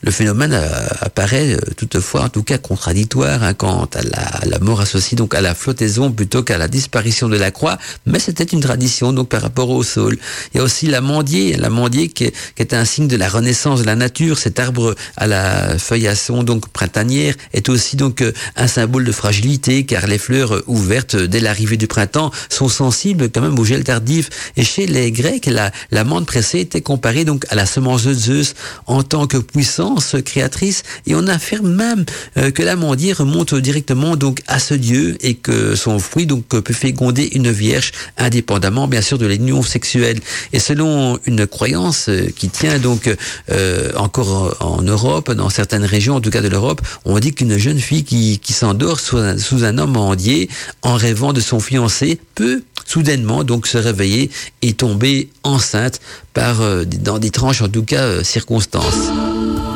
[0.04, 0.60] Le phénomène
[1.02, 5.36] apparaît toutefois, en tout cas contradictoire, hein, quant à la, à la, mort associée donc
[5.36, 7.78] à la flottaison plutôt qu'à la disparition de la croix,
[8.08, 10.18] mais c'était une tradition donc par rapport au sol.
[10.54, 13.82] Il y a aussi l'amandier, l'amandier qui, est, qui est un signe de la renaissance
[13.82, 14.40] de la nature.
[14.40, 18.24] Cet arbre à la feuillasson donc printanière est aussi donc
[18.56, 23.42] un symbole de fragilité, car les fleurs ouvertes dès l'arrivée du printemps sont sensibles quand
[23.42, 24.30] même au gel tardif.
[24.58, 28.56] Et chez les Grecs, la l'amande pressée était comparée donc à la semence de Zeus
[28.88, 29.91] en tant que puissant
[30.24, 32.06] créatrice et on affirme même
[32.38, 36.74] euh, que l'amandier remonte directement donc à ce dieu et que son fruit donc peut
[36.74, 40.20] féconder une vierge indépendamment bien sûr de l'union sexuelle
[40.54, 43.10] et selon une croyance euh, qui tient donc
[43.52, 47.58] euh, encore en Europe dans certaines régions en tout cas de l'Europe on dit qu'une
[47.58, 50.50] jeune fille qui, qui s'endort sous un, homme amandier
[50.82, 54.30] en rêvant de son fiancé peut soudainement donc se réveiller
[54.62, 56.00] et tomber enceinte
[56.34, 59.10] par euh, dans des tranches en tout cas euh, circonstances.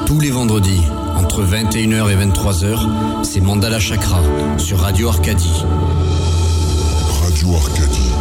[0.05, 0.81] Tous les vendredis,
[1.15, 4.21] entre 21h et 23h, c'est Mandala Chakra
[4.57, 5.63] sur Radio Arcadie.
[7.23, 8.14] Radio Arcadie.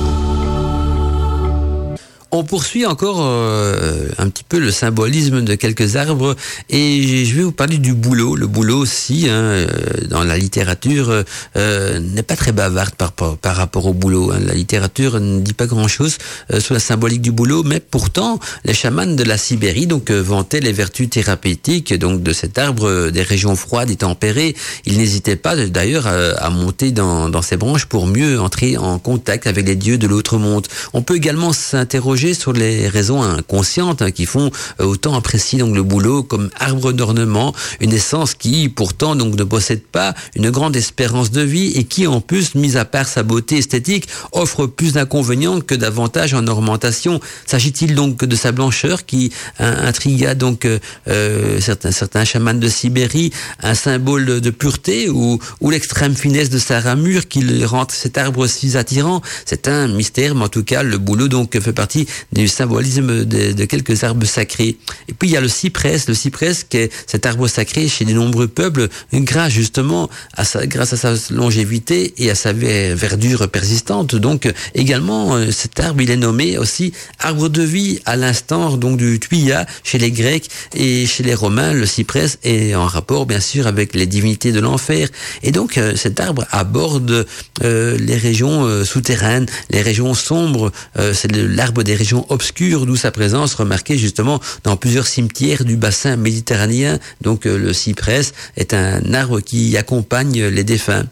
[2.36, 6.34] On poursuit encore euh, un petit peu le symbolisme de quelques arbres
[6.68, 8.34] et je vais vous parler du bouleau.
[8.34, 9.68] Le bouleau aussi, hein, euh,
[10.10, 11.22] dans la littérature,
[11.56, 14.32] euh, n'est pas très bavarde par, rapport au bouleau.
[14.32, 14.40] Hein.
[14.44, 16.18] La littérature ne dit pas grand-chose
[16.58, 20.72] sur la symbolique du bouleau, mais pourtant, les chamans de la Sibérie donc vantaient les
[20.72, 24.56] vertus thérapeutiques donc de cet arbre des régions froides et tempérées.
[24.86, 29.46] Ils n'hésitaient pas d'ailleurs à, monter dans, dans ces branches pour mieux entrer en contact
[29.46, 30.66] avec les dieux de l'autre monde.
[30.94, 34.50] On peut également s'interroger sur les raisons inconscientes hein, qui font
[34.80, 39.44] euh, autant apprécier donc le boulot comme arbre d'ornement, une essence qui pourtant donc ne
[39.44, 43.22] possède pas une grande espérance de vie et qui en plus, mis à part sa
[43.22, 47.20] beauté esthétique, offre plus d'inconvénients que d'avantages en ornementation.
[47.46, 53.32] S'agit-il donc de sa blancheur qui intrigua donc euh, euh, certains certains chamans de Sibérie,
[53.62, 58.46] un symbole de, pureté ou, ou l'extrême finesse de sa ramure qui rend cet arbre
[58.46, 59.20] si attirant?
[59.44, 63.64] C'est un mystère, mais en tout cas le boulot donc fait partie du symbolisme de,
[63.64, 64.76] quelques arbres sacrés.
[65.08, 68.04] Et puis il y a le cyprès, le cyprès qui est cet arbre sacré chez
[68.04, 73.48] de nombreux peuples, grâce justement à sa, grâce à sa longévité et à sa verdure
[73.48, 74.14] persistante.
[74.14, 78.96] Donc également euh, cet arbre il est nommé aussi arbre de vie à l'instant donc
[78.96, 81.72] du tuya chez les Grecs et chez les Romains.
[81.72, 85.08] Le cyprès est en rapport bien sûr avec les divinités de l'enfer.
[85.42, 87.26] Et donc euh, cet arbre aborde
[87.62, 90.72] euh, les régions souterraines, les régions sombres.
[91.12, 96.16] c'est l'arbre des régions obscures, d'où sa présence remarquée justement dans plusieurs cimetières du bassin
[96.16, 96.98] méditerranéen.
[97.20, 98.22] Donc euh, le cyprès
[98.56, 101.04] est un arbre qui accompagne les défunts.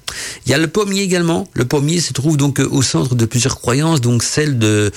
[0.47, 1.49] Il y a le pommier également.
[1.55, 4.93] Le pommier se trouve donc euh, au centre de plusieurs croyances, donc celle de,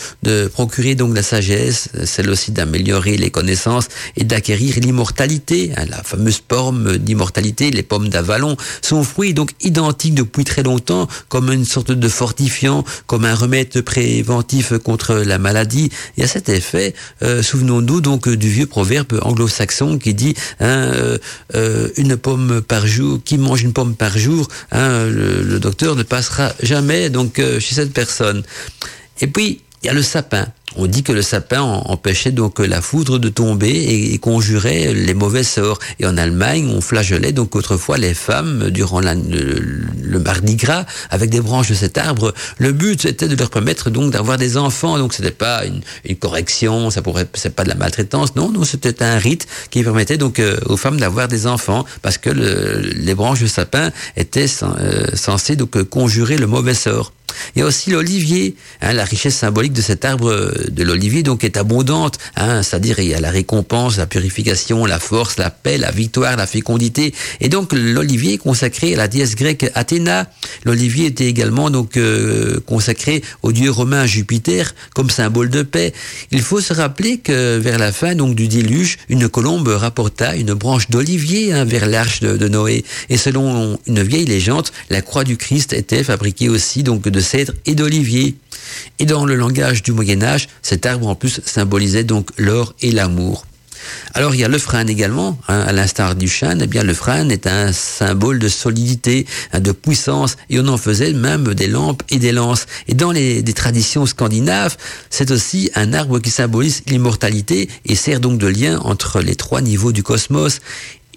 [0.53, 5.71] procurer donc la sagesse, celle aussi d'améliorer les connaissances et d'acquérir l'immortalité.
[5.75, 11.07] Hein, la fameuse pomme d'immortalité, les pommes d'Avalon, sont fruits donc identiques depuis très longtemps,
[11.29, 16.27] comme une sorte de fortifiant, comme un remède préventif contre la maladie il y a
[16.27, 16.93] cet effet.
[17.21, 21.17] Euh, souvenons-nous donc du vieux proverbe anglo-saxon qui dit hein, euh,
[21.55, 26.03] euh, une pomme par jour, qui mange une pomme par jour, hein, le, docteur ne
[26.03, 28.43] passera jamais donc chez cette personne.
[29.21, 30.47] Et puis il y a le sapin.
[30.77, 35.43] On dit que le sapin empêchait donc la foudre de tomber et, conjurait les mauvais
[35.43, 35.79] sorts.
[35.99, 41.41] Et en Allemagne, on flageolait donc autrefois les femmes durant le, mardi gras avec des
[41.41, 42.33] branches de cet arbre.
[42.57, 44.97] Le but c'était de leur permettre donc d'avoir des enfants.
[44.97, 45.81] Donc c'était pas une,
[46.15, 48.35] correction, ça pourrait c'est pas de la maltraitance.
[48.35, 52.17] Non, non, c'était un rite qui permettait donc euh, aux femmes d'avoir des enfants parce
[52.17, 57.11] que les branches de sapin étaient euh, censées donc conjurer le mauvais sort.
[57.55, 58.55] Il y a aussi l'olivier.
[58.81, 62.17] Hein, la richesse symbolique de cet arbre de l'olivier donc est abondante.
[62.35, 66.35] Hein, C'est-à-dire il y a la récompense, la purification, la force, la paix, la victoire,
[66.35, 67.13] la fécondité.
[67.41, 70.29] Et donc l'olivier est consacré à la déesse grecque Athéna.
[70.63, 75.93] L'olivier était également donc euh, consacré au dieu romain Jupiter comme symbole de paix.
[76.31, 80.53] Il faut se rappeler que vers la fin donc du déluge, une colombe rapporta une
[80.53, 82.83] branche d'olivier hein, vers l'arche de, de Noé.
[83.09, 87.53] Et selon une vieille légende, la croix du Christ était fabriquée aussi donc de cèdre
[87.65, 88.35] et d'olivier.
[88.99, 92.91] Et dans le langage du Moyen Âge, cet arbre en plus symbolisait donc l'or et
[92.91, 93.45] l'amour.
[94.13, 96.93] Alors il y a le frêne également, hein, à l'instar du chêne, eh bien le
[96.93, 101.67] frêne est un symbole de solidité, hein, de puissance, et on en faisait même des
[101.67, 102.65] lampes et des lances.
[102.87, 104.77] Et dans les traditions scandinaves,
[105.09, 109.61] c'est aussi un arbre qui symbolise l'immortalité et sert donc de lien entre les trois
[109.61, 110.61] niveaux du cosmos.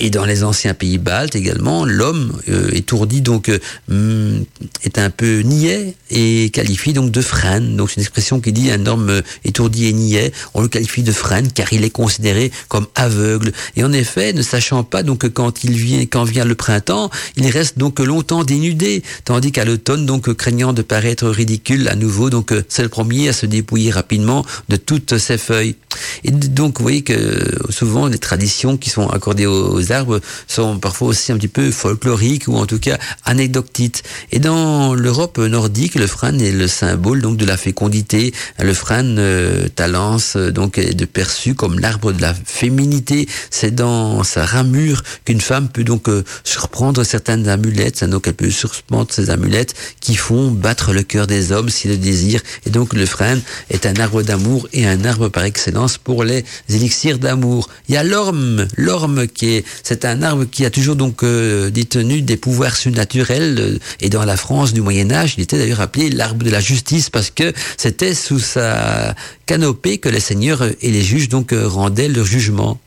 [0.01, 4.44] Et dans les anciens pays baltes également, l'homme euh, étourdi donc euh, hmm,
[4.84, 7.76] est un peu niais et qualifie donc de frêne.
[7.76, 11.03] Donc c'est une expression qui dit un homme euh, étourdi et niais, on le qualifie
[11.03, 13.53] de frêne car il est considéré comme aveugle.
[13.76, 17.49] Et en effet, ne sachant pas donc quand il vient, quand vient le printemps, il
[17.49, 22.55] reste donc longtemps dénudé, tandis qu'à l'automne donc craignant de paraître ridicule à nouveau, donc
[22.68, 25.74] c'est le premier à se dépouiller rapidement de toutes ses feuilles.
[26.22, 31.09] Et donc vous voyez que souvent les traditions qui sont accordées aux arbres sont parfois
[31.09, 34.05] aussi un petit peu folkloriques ou en tout cas anecdotiques.
[34.32, 38.32] Et dans l'Europe nordique, le frêne est le symbole donc de la fécondité.
[38.59, 43.28] Le frêne euh, talence euh, donc est perçu comme l'arbre de la féminité.
[43.51, 48.51] C'est dans sa ramure qu'une femme peut donc euh, surprendre certaines amulettes, donc elle peut
[48.51, 52.43] surprendre ces amulettes qui font battre le cœur des hommes s'ils le désirent.
[52.66, 56.45] Et donc le frêne est un arbre d'amour et un arbre par excellence pour les
[56.68, 57.68] élixirs d'amour.
[57.89, 61.70] Il y a l'orme, l'orme qui est c'est un arbre qui a toujours donc euh,
[61.70, 65.81] détenu des pouvoirs surnaturels euh, et dans la France du Moyen Âge, il était d'ailleurs
[65.81, 69.14] appelé l'arbre de la justice parce que c'était sous sa
[69.47, 72.79] canopée que les seigneurs et les juges donc euh, rendaient leur jugement.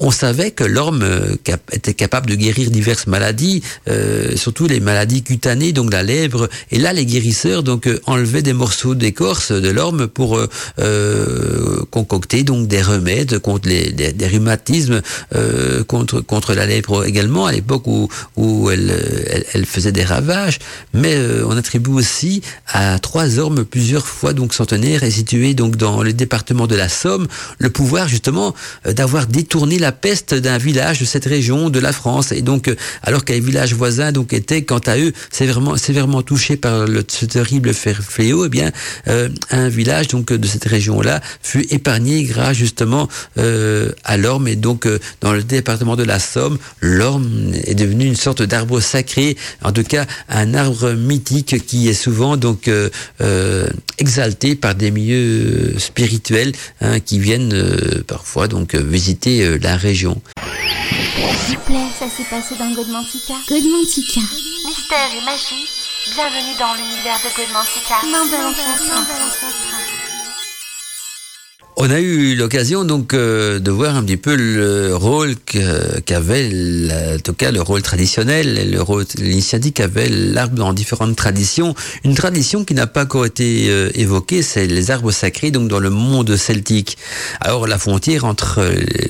[0.00, 1.06] On savait que l'orme
[1.72, 3.62] était capable de guérir diverses maladies,
[4.36, 6.48] surtout les maladies cutanées, donc la lèvre.
[6.70, 10.40] Et là, les guérisseurs donc enlevaient des morceaux d'écorce de l'orme pour
[11.90, 15.02] concocter donc des remèdes contre les des, rhumatismes,
[15.86, 20.58] contre contre la lèpre également à l'époque où où elle, elle, faisait des ravages.
[20.94, 26.02] Mais on attribue aussi à trois ormes plusieurs fois donc centenaires et situé donc dans
[26.02, 27.26] le département de la Somme
[27.58, 28.54] le pouvoir justement
[28.86, 32.32] euh, d'avoir détourné la peste d'un village de cette région de la France.
[32.32, 36.56] Et donc euh, alors qu'un village voisin donc était quant à eux sévèrement sévèrement touché
[36.56, 38.70] par ce terrible fléau, eh bien
[39.08, 44.48] euh, un village donc de cette région-là fut épargné grâce justement à l'orme.
[44.48, 44.88] Et donc
[45.20, 49.82] dans le département de la Somme, l'orme est devenu une sorte d'arbre sacré, en tout
[49.82, 52.70] cas un arbre mythique qui est souvent donc
[53.98, 58.82] exalté par des milieux spirituels hein, qui viennent euh, parfois donc euh,
[59.42, 60.20] visiter euh, la région.
[61.46, 63.34] S'il vous plaît, ça s'est passé dans Godmantica.
[63.48, 64.20] Godmantica.
[64.66, 65.68] Mystère et magie,
[66.14, 67.96] bienvenue dans l'univers de Godmantica.
[71.78, 75.34] On a eu l'occasion donc euh, de voir un petit peu le rôle
[76.04, 76.50] qu'avait,
[77.14, 81.74] en tout cas le rôle traditionnel, le rôle l'initiative qu'avait l'arbre dans différentes traditions.
[82.04, 85.80] Une tradition qui n'a pas encore été euh, évoquée, c'est les arbres sacrés donc dans
[85.80, 86.98] le monde celtique.
[87.40, 88.60] Alors la frontière entre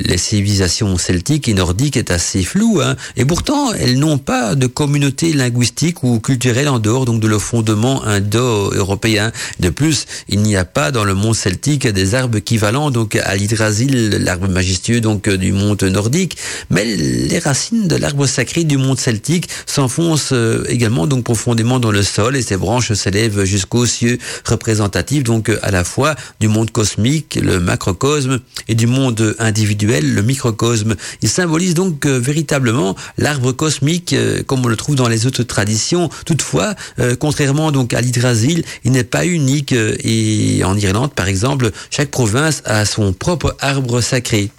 [0.01, 4.69] les civilisations celtiques et nordiques est assez floue, hein, et pourtant elles n'ont pas de
[4.69, 9.33] communauté linguistique ou culturelle en dehors donc de le fondement indo-européen.
[9.59, 13.17] De plus, il n'y a pas dans le monde celtique des arbres qui équivalent donc
[13.17, 16.37] à l'hydrasil, l'arbre majestueux donc euh, du monde nordique,
[16.69, 21.91] mais les racines de l'arbre sacré du monde celtique s'enfoncent euh, également donc profondément dans
[21.91, 26.71] le sol et ses branches s'élèvent jusqu'aux cieux représentatifs donc à la fois du monde
[26.71, 30.95] cosmique, le macrocosme, et du monde individuel, le microcosme.
[31.23, 34.15] Il symbolise donc euh, véritablement l'arbre cosmique
[34.47, 36.11] comme on le trouve dans les autres traditions.
[36.27, 36.75] Toutefois,
[37.19, 42.42] contrairement donc à l'hydrasil, il n'est pas unique et en Irlande par exemple, chaque province
[42.65, 44.51] à son propre arbre sacré.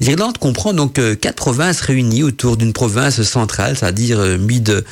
[0.00, 4.84] L'Irlande comprend donc euh, quatre provinces réunies autour d'une province centrale, c'est-à-dire euh, Mid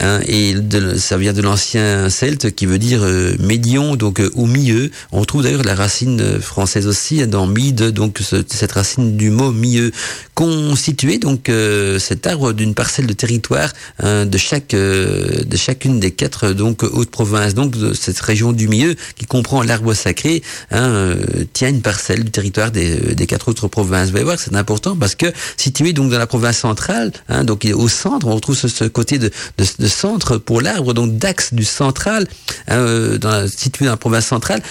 [0.00, 4.28] Hein, et de, ça vient de l'ancien celte qui veut dire euh, médion, donc euh,
[4.34, 4.90] au milieu.
[5.12, 8.18] On trouve d'ailleurs la racine française aussi hein, dans mid, donc
[8.48, 9.92] cette racine du mot milieu,
[10.34, 13.72] constitué donc euh, cet arbre d'une parcelle de territoire
[14.02, 17.54] hein, de chaque de chacune des quatre donc hautes provinces.
[17.54, 20.42] Donc de cette région du milieu qui comprend l'arbre sacré
[20.72, 21.14] hein,
[21.52, 24.10] tient une parcelle du territoire des, des quatre autres provinces.
[24.10, 25.26] Vous allez voir, c'est important parce que
[25.56, 29.18] situé donc dans la province centrale, hein, donc au centre, on retrouve ce, ce côté
[29.18, 29.30] de,
[29.78, 32.26] de centre pour l'arbre, donc d'axe du central,
[32.70, 34.62] euh, dans, situé dans la province centrale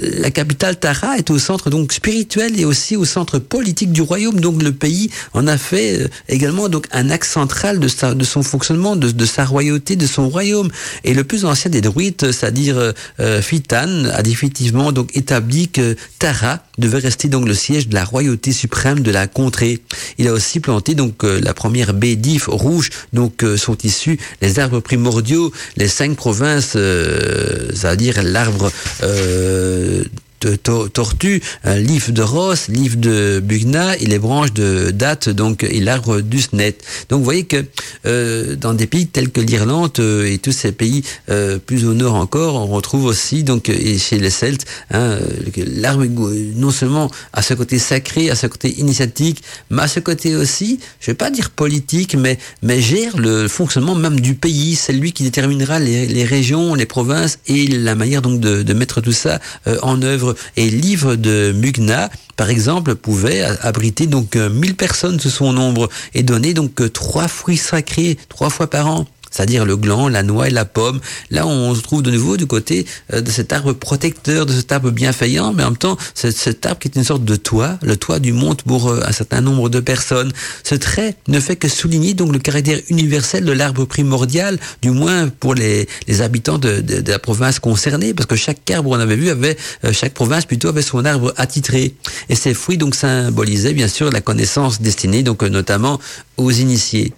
[0.00, 4.40] la capitale Tara est au centre donc spirituel et aussi au centre politique du royaume.
[4.40, 8.24] Donc le pays en a fait euh, également donc un axe central de, sa, de
[8.24, 10.70] son fonctionnement, de, sa royauté, de son royaume.
[11.04, 15.96] Et le plus ancien des druides, c'est-à-dire euh, euh Fitan, a définitivement donc établi que
[16.18, 19.80] Tara devait rester donc le siège de la royauté suprême de la contrée.
[20.18, 24.58] Il a aussi planté donc euh, la première baie d'if rouge, donc sont issus les
[24.58, 26.76] arbres primordiaux, les cinq provinces,
[27.74, 28.70] c'est-à-dire l'arbre
[29.02, 30.29] euh, de
[30.92, 35.80] tortue, un livre de Ross, livre de Bugna et les branches de date donc et
[35.80, 36.78] l'arbre du Snet.
[37.08, 37.64] Donc vous voyez que
[38.06, 41.94] euh, dans des pays tels que l'Irlande euh, et tous ces pays euh, plus au
[41.94, 45.18] nord encore, on retrouve aussi donc et chez les Celtes hein,
[45.56, 46.06] l'arbre
[46.56, 50.80] non seulement à ce côté sacré, à ce côté initiatique, mais à ce côté aussi,
[51.00, 54.76] je vais pas dire politique, mais mais gère le fonctionnement même du pays.
[54.76, 58.72] C'est lui qui déterminera les, les, régions, les provinces et la manière donc de, de
[58.74, 59.40] mettre tout ça
[59.82, 65.52] en œuvre et livre de Mugna, par exemple, pouvait abriter donc 1000 personnes sous son
[65.52, 70.22] nombre et donner donc trois fruits sacrés trois fois par an c'est-à-dire le gland, la
[70.22, 71.00] noix et la pomme.
[71.30, 74.72] Là, on se trouve de nouveau du côté euh, de cet arbre protecteur, de cet
[74.72, 77.96] arbre bienfaillant, mais en même temps, cet arbre qui est une sorte de toit, le
[77.96, 80.32] toit du monde pour euh, un certain nombre de personnes.
[80.64, 85.28] Ce trait ne fait que souligner donc le caractère universel de l'arbre primordial, du moins
[85.28, 85.86] pour les,
[86.20, 89.56] habitants de, de, de, la province concernée, parce que chaque arbre, on avait vu, avait
[89.84, 91.94] euh, chaque province plutôt avait son arbre attitré.
[92.28, 96.00] Et ces fruits donc symbolisaient bien sûr la connaissance destinée donc notamment
[96.36, 97.12] aux initiés.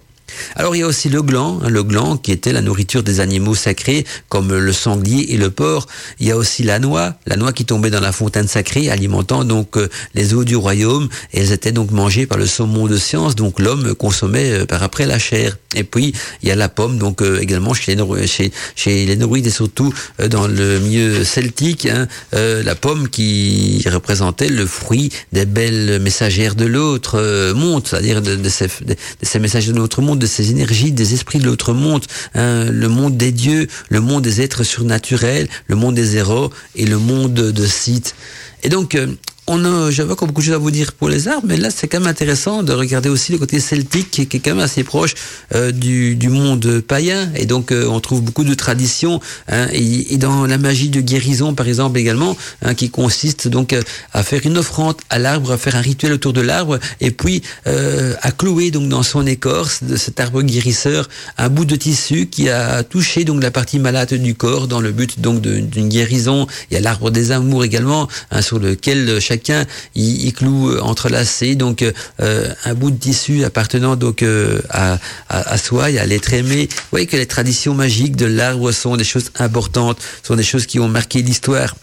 [0.55, 3.19] Alors il y a aussi le gland, hein, le gland qui était la nourriture des
[3.19, 5.87] animaux sacrés comme le sanglier et le porc.
[6.19, 9.43] Il y a aussi la noix, la noix qui tombait dans la fontaine sacrée alimentant
[9.43, 13.35] donc euh, les eaux du royaume elles étaient donc mangées par le saumon de science
[13.35, 15.57] donc l'homme consommait euh, par après la chair.
[15.75, 18.51] Et puis il y a la pomme donc euh, également chez les, chez,
[18.85, 19.93] et surtout
[20.29, 26.65] dans le milieu celtique, hein, la pomme qui représentait le fruit des belles messagères de
[26.65, 31.39] l'autre monde, c'est-à-dire de, ces, de, ces de l'autre monde de ces énergies, des esprits
[31.39, 35.95] de l'autre monde, hein, le monde des dieux, le monde des êtres surnaturels, le monde
[35.95, 38.15] des héros et le monde de Sith.
[38.63, 39.07] Et donc, euh,
[39.47, 41.69] on a, j'avais encore beaucoup de choses à vous dire pour les arbres, mais là
[41.69, 44.83] c'est quand même intéressant de regarder aussi le côté celtique qui est, quand même assez
[44.83, 45.15] proche
[45.53, 49.19] euh, du, du, monde païen, et donc euh, on trouve beaucoup de traditions,
[49.49, 53.73] hein, et, et, dans la magie de guérison par exemple également, hein, qui consiste donc
[53.73, 53.81] euh,
[54.13, 57.41] à faire une offrande à l'arbre, à faire un rituel autour de l'arbre, et puis
[57.65, 62.49] à clouer donc dans son écorce de cet arbre guérisseur un bout de tissu qui
[62.49, 66.47] a touché donc la partie malade du corps dans le but donc d'une guérison.
[66.69, 69.65] Il y a l'arbre des amours également, hein, sur lequel chacun
[69.95, 75.89] y, cloue euh, entrelacé donc euh, un bout de tissu appartenant donc euh, à, soi
[75.89, 76.69] et à l'être aimé.
[76.69, 80.65] Vous voyez que les traditions magiques de l'arbre sont des choses importantes, sont des choses
[80.67, 81.73] qui ont marqué l'histoire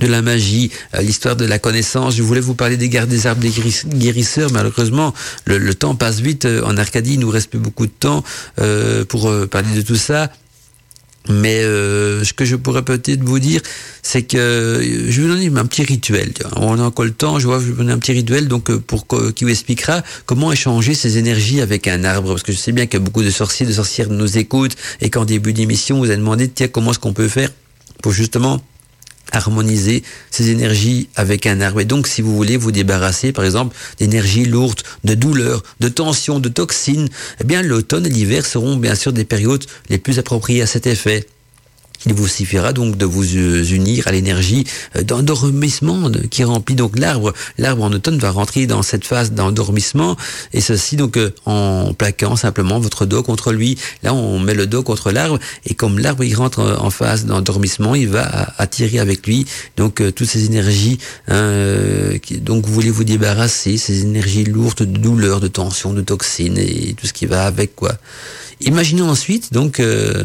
[0.00, 2.16] de la magie, euh, l'histoire de la connaissance.
[2.16, 3.52] Je voulais vous parler des gardes des arbres des
[3.86, 4.50] guérisseurs.
[4.52, 5.14] Malheureusement,
[5.46, 6.46] le, temps passe vite.
[6.64, 8.22] En Arcadie, il nous reste plus beaucoup de temps
[8.60, 10.30] euh, pour euh, parler de tout ça.
[11.28, 13.60] Mais euh, ce que je pourrais peut-être vous dire,
[14.02, 16.32] c'est que je vais vous donner un petit rituel.
[16.56, 18.74] On a encore le temps, je vois, je vais vous donner un petit rituel donc
[18.76, 22.30] pour qui vous expliquera comment échanger ses énergies avec un arbre.
[22.30, 25.24] Parce que je sais bien que beaucoup de sorciers, de sorcières nous écoutent et qu'en
[25.24, 27.50] début d'émission, vous avez demandé, tiens, comment est-ce qu'on peut faire
[28.02, 28.60] pour justement
[29.32, 31.80] harmoniser ces énergies avec un arbre.
[31.80, 36.38] Et donc, si vous voulez vous débarrasser, par exemple, d'énergies lourdes, de douleurs, de tensions,
[36.38, 37.08] de toxines,
[37.40, 40.86] eh bien, l'automne et l'hiver seront bien sûr des périodes les plus appropriées à cet
[40.86, 41.26] effet.
[42.06, 44.64] Il vous suffira donc de vous unir à l'énergie
[45.00, 47.32] d'endormissement qui remplit donc l'arbre.
[47.58, 50.16] L'arbre en automne va rentrer dans cette phase d'endormissement
[50.52, 53.78] et ceci donc en plaquant simplement votre dos contre lui.
[54.02, 57.94] Là, on met le dos contre l'arbre et comme l'arbre il rentre en phase d'endormissement,
[57.94, 59.46] il va attirer avec lui
[59.76, 60.98] donc toutes ces énergies
[61.28, 66.02] hein, qui, donc vous voulez vous débarrasser ces énergies lourdes de douleur, de tension, de
[66.02, 67.92] toxines et tout ce qui va avec quoi.
[68.60, 70.22] Imaginez ensuite donc euh,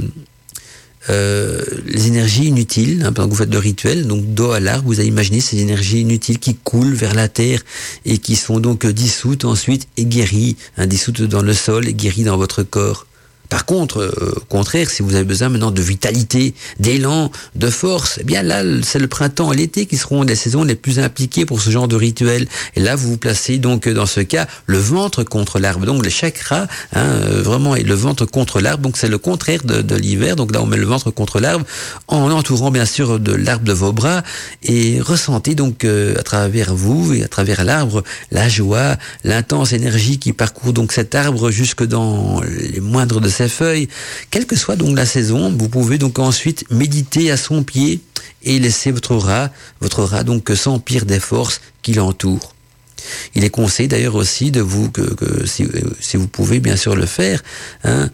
[1.09, 4.85] euh, les énergies inutiles, hein, pendant que vous faites le rituel, donc dos à l'arbre,
[4.87, 7.61] vous avez imaginé ces énergies inutiles qui coulent vers la terre
[8.05, 12.23] et qui sont donc dissoutes ensuite et guéries, hein, dissoutes dans le sol et guéries
[12.23, 13.07] dans votre corps.
[13.49, 18.23] Par contre, euh, contraire, si vous avez besoin maintenant de vitalité, d'élan, de force, eh
[18.23, 21.61] bien là, c'est le printemps et l'été qui seront les saisons les plus impliquées pour
[21.61, 22.47] ce genre de rituel.
[22.75, 25.85] Et là, vous vous placez donc dans ce cas le ventre contre l'arbre.
[25.85, 27.07] Donc le chakra, hein,
[27.43, 28.83] vraiment, est le ventre contre l'arbre.
[28.83, 30.35] Donc c'est le contraire de, de l'hiver.
[30.35, 31.65] Donc là, on met le ventre contre l'arbre
[32.07, 34.23] en entourant bien sûr de l'arbre de vos bras
[34.63, 40.19] et ressentez donc euh, à travers vous et à travers l'arbre la joie, l'intense énergie
[40.19, 43.87] qui parcourt donc cet arbre jusque dans les moindres de feuilles.
[44.31, 48.01] Quelle que soit donc la saison, vous pouvez donc ensuite méditer à son pied
[48.43, 52.53] et laisser votre rat, votre rat donc s'empire des forces qui l'entourent.
[53.35, 55.67] Il est conseillé d'ailleurs aussi de vous que, si,
[55.99, 57.43] si, vous pouvez bien sûr le faire,
[57.83, 58.09] hein,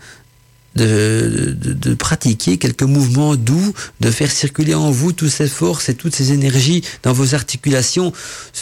[0.76, 5.90] de, de, de, pratiquer quelques mouvements doux, de faire circuler en vous toutes ces forces
[5.90, 8.12] et toutes ces énergies dans vos articulations.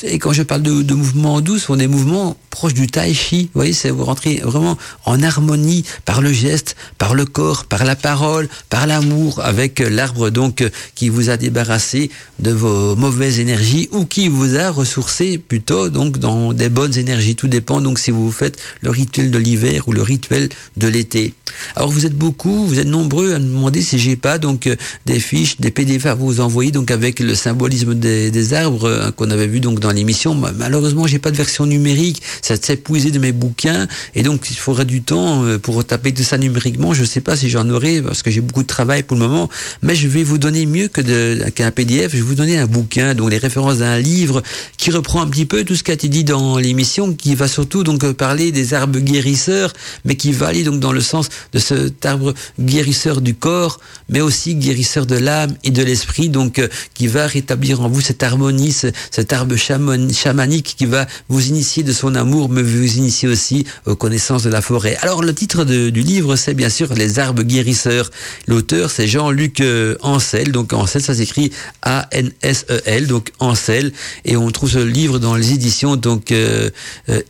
[0.04, 3.14] Et quand je parle de, de mouvements doux, ce sont des mouvements proches du tai
[3.14, 3.44] chi.
[3.44, 7.86] Vous voyez, c'est vous rentrez vraiment en harmonie par le geste, par le corps, par
[7.86, 10.64] la parole, par l'amour, avec l'arbre donc
[10.96, 16.18] qui vous a débarrassé de vos mauvaises énergies ou qui vous a ressourcé plutôt donc
[16.18, 17.36] dans des bonnes énergies.
[17.36, 21.34] Tout dépend donc si vous faites le rituel de l'hiver ou le rituel de l'été.
[21.76, 24.76] Alors êtes beaucoup, vous êtes nombreux à me demander si j'ai pas donc euh,
[25.06, 29.30] des fiches, des PDF à vous envoyer donc avec le symbolisme des, arbres euh, qu'on
[29.30, 30.36] avait vu donc dans l'émission.
[30.36, 34.56] Malheureusement, j'ai pas de version numérique, ça s'est épuisé de mes bouquins et donc il
[34.56, 36.94] faudrait du temps euh, pour taper tout ça numériquement.
[36.94, 39.50] Je sais pas si j'en aurai parce que j'ai beaucoup de travail pour le moment,
[39.82, 42.12] mais je vais vous donner mieux que qu'un PDF.
[42.12, 44.42] Je vais vous donner un bouquin, donc les références d'un livre
[44.78, 47.48] qui reprend un petit peu tout ce qui a été dit dans l'émission, qui va
[47.48, 49.74] surtout donc parler des arbres guérisseurs,
[50.06, 53.80] mais qui va aller donc dans le sens de ce arbre guérisseur du corps,
[54.10, 58.02] mais aussi guérisseur de l'âme et de l'esprit, donc euh, qui va rétablir en vous
[58.02, 63.28] cette harmonie, cet arbre chamanique qui va vous initier de son amour, mais vous initier
[63.28, 64.98] aussi aux connaissances de la forêt.
[65.02, 68.10] Alors le titre du livre, c'est bien sûr Les arbres guérisseurs.
[68.48, 73.92] L'auteur, c'est Jean-Luc euh, Ancel, donc Ancel, ça s'écrit A-N-S-E-L, donc Ancel,
[74.26, 76.70] et on trouve ce livre dans les éditions donc euh,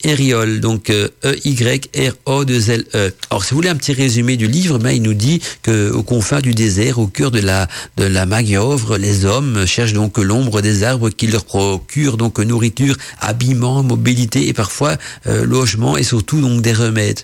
[0.03, 2.87] Eriol, donc E-Y-R-O-2-L-E.
[2.93, 3.11] -E.
[3.29, 6.41] Alors si vous voulez un petit résumé du livre, il nous dit que aux confins
[6.41, 8.25] du désert, au cœur de la de la
[8.97, 14.53] les hommes cherchent donc l'ombre des arbres qui leur procurent donc nourriture, habillement, mobilité et
[14.53, 14.97] parfois
[15.27, 17.21] euh, logement et surtout donc des remèdes.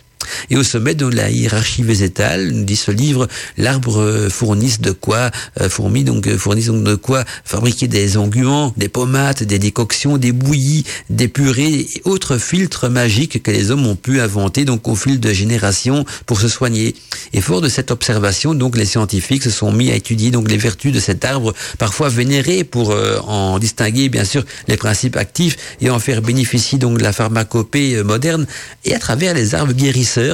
[0.50, 3.28] Et au sommet de la hiérarchie végétale, nous dit ce livre,
[3.58, 5.32] l'arbre euh, fournisse de quoi,
[5.62, 10.18] euh, fournit donc, euh, fournit donc de quoi fabriquer des onguents, des pommades, des décoctions,
[10.18, 14.88] des bouillies, des purées et autres filtres magiques que les hommes ont pu inventer donc
[14.88, 16.96] au fil de générations pour se soigner.
[17.34, 20.58] Et fort de cette observation, donc les scientifiques se sont mis à étudier donc les
[20.58, 22.96] vertus de cet arbre, parfois vénéré pour
[23.28, 28.46] en distinguer bien sûr les principes actifs et en faire bénéficier donc la pharmacopée moderne
[28.86, 30.27] et à travers les arbres guérisseurs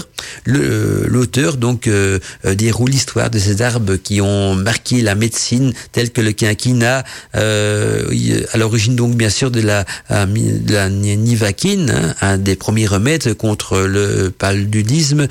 [0.46, 6.12] L'auteur donc euh, euh, déroule l'histoire de ces arbres qui ont marqué la médecine, tels
[6.12, 7.04] que le quinquina,
[7.36, 13.80] euh, à l'origine donc bien sûr de la, de hein, un des premiers remèdes contre
[13.80, 15.28] le paludisme.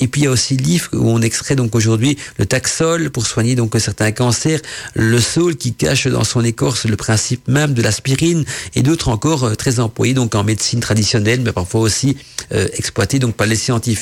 [0.00, 3.26] Et puis il y a aussi le où on extrait donc aujourd'hui le taxol pour
[3.26, 4.60] soigner donc certains cancers,
[4.94, 8.44] le saule qui cache dans son écorce le principe même de l'aspirine
[8.74, 12.16] et d'autres encore très employés donc en médecine traditionnelle, mais parfois aussi
[12.50, 13.95] exploités donc par les scientifiques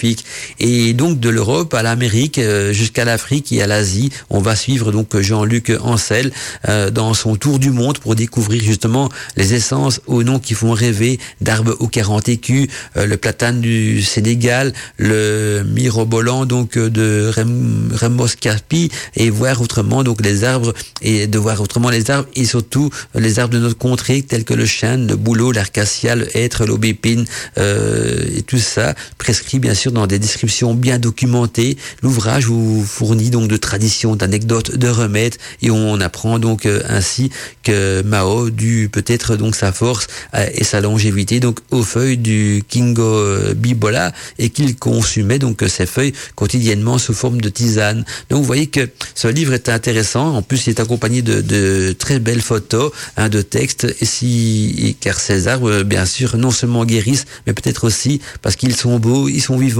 [0.58, 4.92] et donc de l'Europe à l'Amérique euh, jusqu'à l'Afrique et à l'Asie, on va suivre
[4.92, 6.32] donc Jean-Luc Ancel
[6.68, 10.72] euh, dans son tour du monde pour découvrir justement les essences aux noms qui font
[10.72, 18.28] rêver d'arbres aux 40 écus, euh, le platane du Sénégal, le mirobolant donc de Remos
[18.40, 22.90] Capi et voir autrement donc les arbres et de voir autrement les arbres et surtout
[23.14, 27.24] les arbres de notre contrée tels que le chêne, le bouleau, l'arcacia, le hêtre, l'aubépine
[27.56, 31.76] et tout ça prescrit bien sûr dans des descriptions bien documentées.
[32.02, 37.30] L'ouvrage vous fournit donc de traditions, d'anecdotes, de remèdes et on apprend donc euh, ainsi
[37.62, 42.62] que Mao dut peut-être donc sa force euh, et sa longévité donc aux feuilles du
[42.68, 48.04] Kingo euh, bibola et qu'il consumait donc ces feuilles quotidiennement sous forme de tisane.
[48.30, 50.36] Donc vous voyez que ce livre est intéressant.
[50.36, 53.86] En plus, il est accompagné de, très belles photos, hein, de textes.
[54.00, 58.76] Et si, car ces arbres, bien sûr, non seulement guérissent, mais peut-être aussi parce qu'ils
[58.76, 59.73] sont beaux, ils sont vivants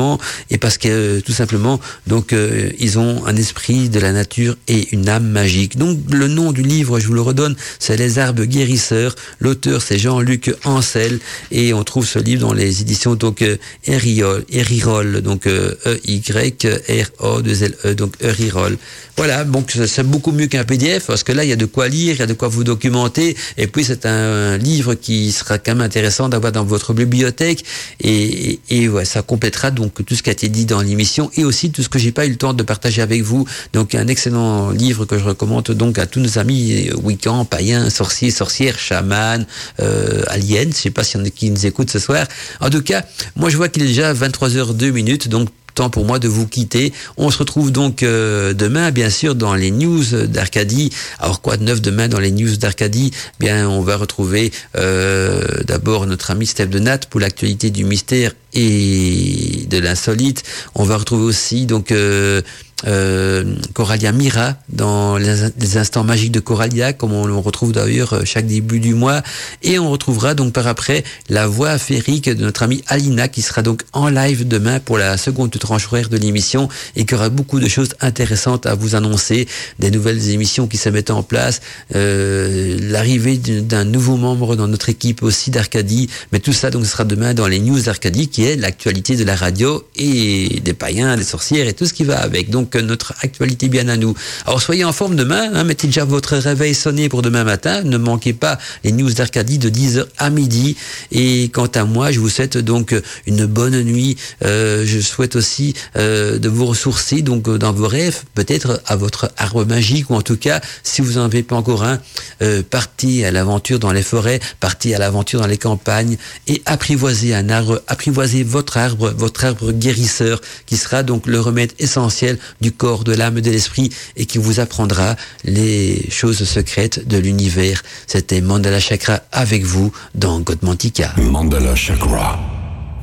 [0.51, 4.57] et parce que euh, tout simplement donc euh, ils ont un esprit de la nature
[4.69, 5.77] et une âme magique.
[5.77, 9.15] Donc le nom du livre, je vous le redonne, c'est Les arbres guérisseurs.
[9.41, 13.57] L'auteur c'est Jean-Luc Ancel et on trouve ce livre dans les éditions donc euh,
[13.87, 18.77] Erirol, donc E Y R O 2 L E donc Erirol.
[19.17, 21.89] Voilà, donc c'est beaucoup mieux qu'un PDF parce que là il y a de quoi
[21.89, 25.59] lire, il y a de quoi vous documenter et puis c'est un, livre qui sera
[25.59, 27.65] quand même intéressant d'avoir dans votre bibliothèque
[28.01, 28.59] et,
[29.05, 31.89] ça complétera donc tout ce qui a été dit dans l'émission et aussi tout ce
[31.89, 33.47] que j'ai pas eu le temps de partager avec vous.
[33.73, 37.91] Donc un excellent livre que je recommande donc à tous nos amis euh, week-end, païens,
[37.91, 39.45] sorciers, sorcières, chamans,
[39.81, 40.71] euh, aliens.
[40.71, 42.27] Je sais pas s'il y en a qui nous écoutent ce soir.
[42.61, 43.05] En tout cas,
[43.37, 46.93] moi je vois qu'il est déjà 23h02 minutes, donc temps pour moi de vous quitter.
[47.17, 50.91] On se retrouve donc euh, demain, bien sûr, dans les news d'Arcadie.
[51.19, 53.11] Alors quoi de neuf demain dans les news d'Arcadie?
[53.41, 58.33] Bien, on va retrouver euh, d'abord notre ami Steph de Nat pour l'actualité du mystère
[58.55, 60.45] et de l'insolite.
[60.75, 62.41] On va retrouver aussi donc euh,
[62.87, 68.23] euh, Coralia Mira dans les, instants magiques de Coralia, comme on le retrouve d'ailleurs euh,
[68.25, 69.23] chaque début du mois.
[69.63, 73.63] Et on retrouvera donc par après la voix afférique de notre amie Alina qui sera
[73.63, 77.61] donc en live demain pour la seconde tranche horaire de l'émission et qui aura beaucoup
[77.61, 79.49] de choses intéressantes à vous annoncer,
[79.79, 81.61] des nouvelles émissions qui se mettent en place,
[81.95, 86.09] euh, l'arrivée d'un nouveau membre dans notre équipe aussi d'Arcadie.
[86.33, 89.37] Mais tout ça donc sera demain dans les news d'Arcadie qui est l'actualité de la
[89.37, 92.51] radio et des païens, des sorcières et tout ce qui va avec.
[92.51, 94.15] Donc notre actualité bien à nous.
[94.47, 97.97] Alors soyez en forme demain, hein, mettez déjà votre réveil sonné pour demain matin, ne
[97.97, 100.77] manquez pas les news d'Arcadie de 10h à midi.
[101.13, 102.95] Et quant à moi, je vous souhaite donc
[103.27, 104.17] une bonne nuit.
[104.45, 109.31] Euh, je souhaite aussi euh, de vous ressourcer donc dans vos rêves, peut-être à votre
[109.37, 112.01] arbre magique ou en tout cas, si vous n'en avez pas encore un,
[112.43, 117.35] euh, partez à l'aventure dans les forêts, partez à l'aventure dans les campagnes et apprivoisez
[117.35, 122.73] un arbre, apprivoisez votre arbre, votre arbre guérisseur qui sera donc le remède essentiel du
[122.73, 127.83] corps, de l'âme, de l'esprit, et qui vous apprendra les choses secrètes de l'univers.
[128.07, 131.13] C'était Mandala Chakra avec vous dans Godmantica.
[131.19, 132.41] Mandala Chakra,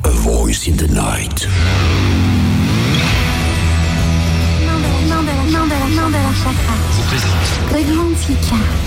[0.03, 1.47] a voice in the night.
[4.65, 6.75] Mandala, Mandala, Mandala, Mandala Chakra.
[7.71, 8.80] Godmantica.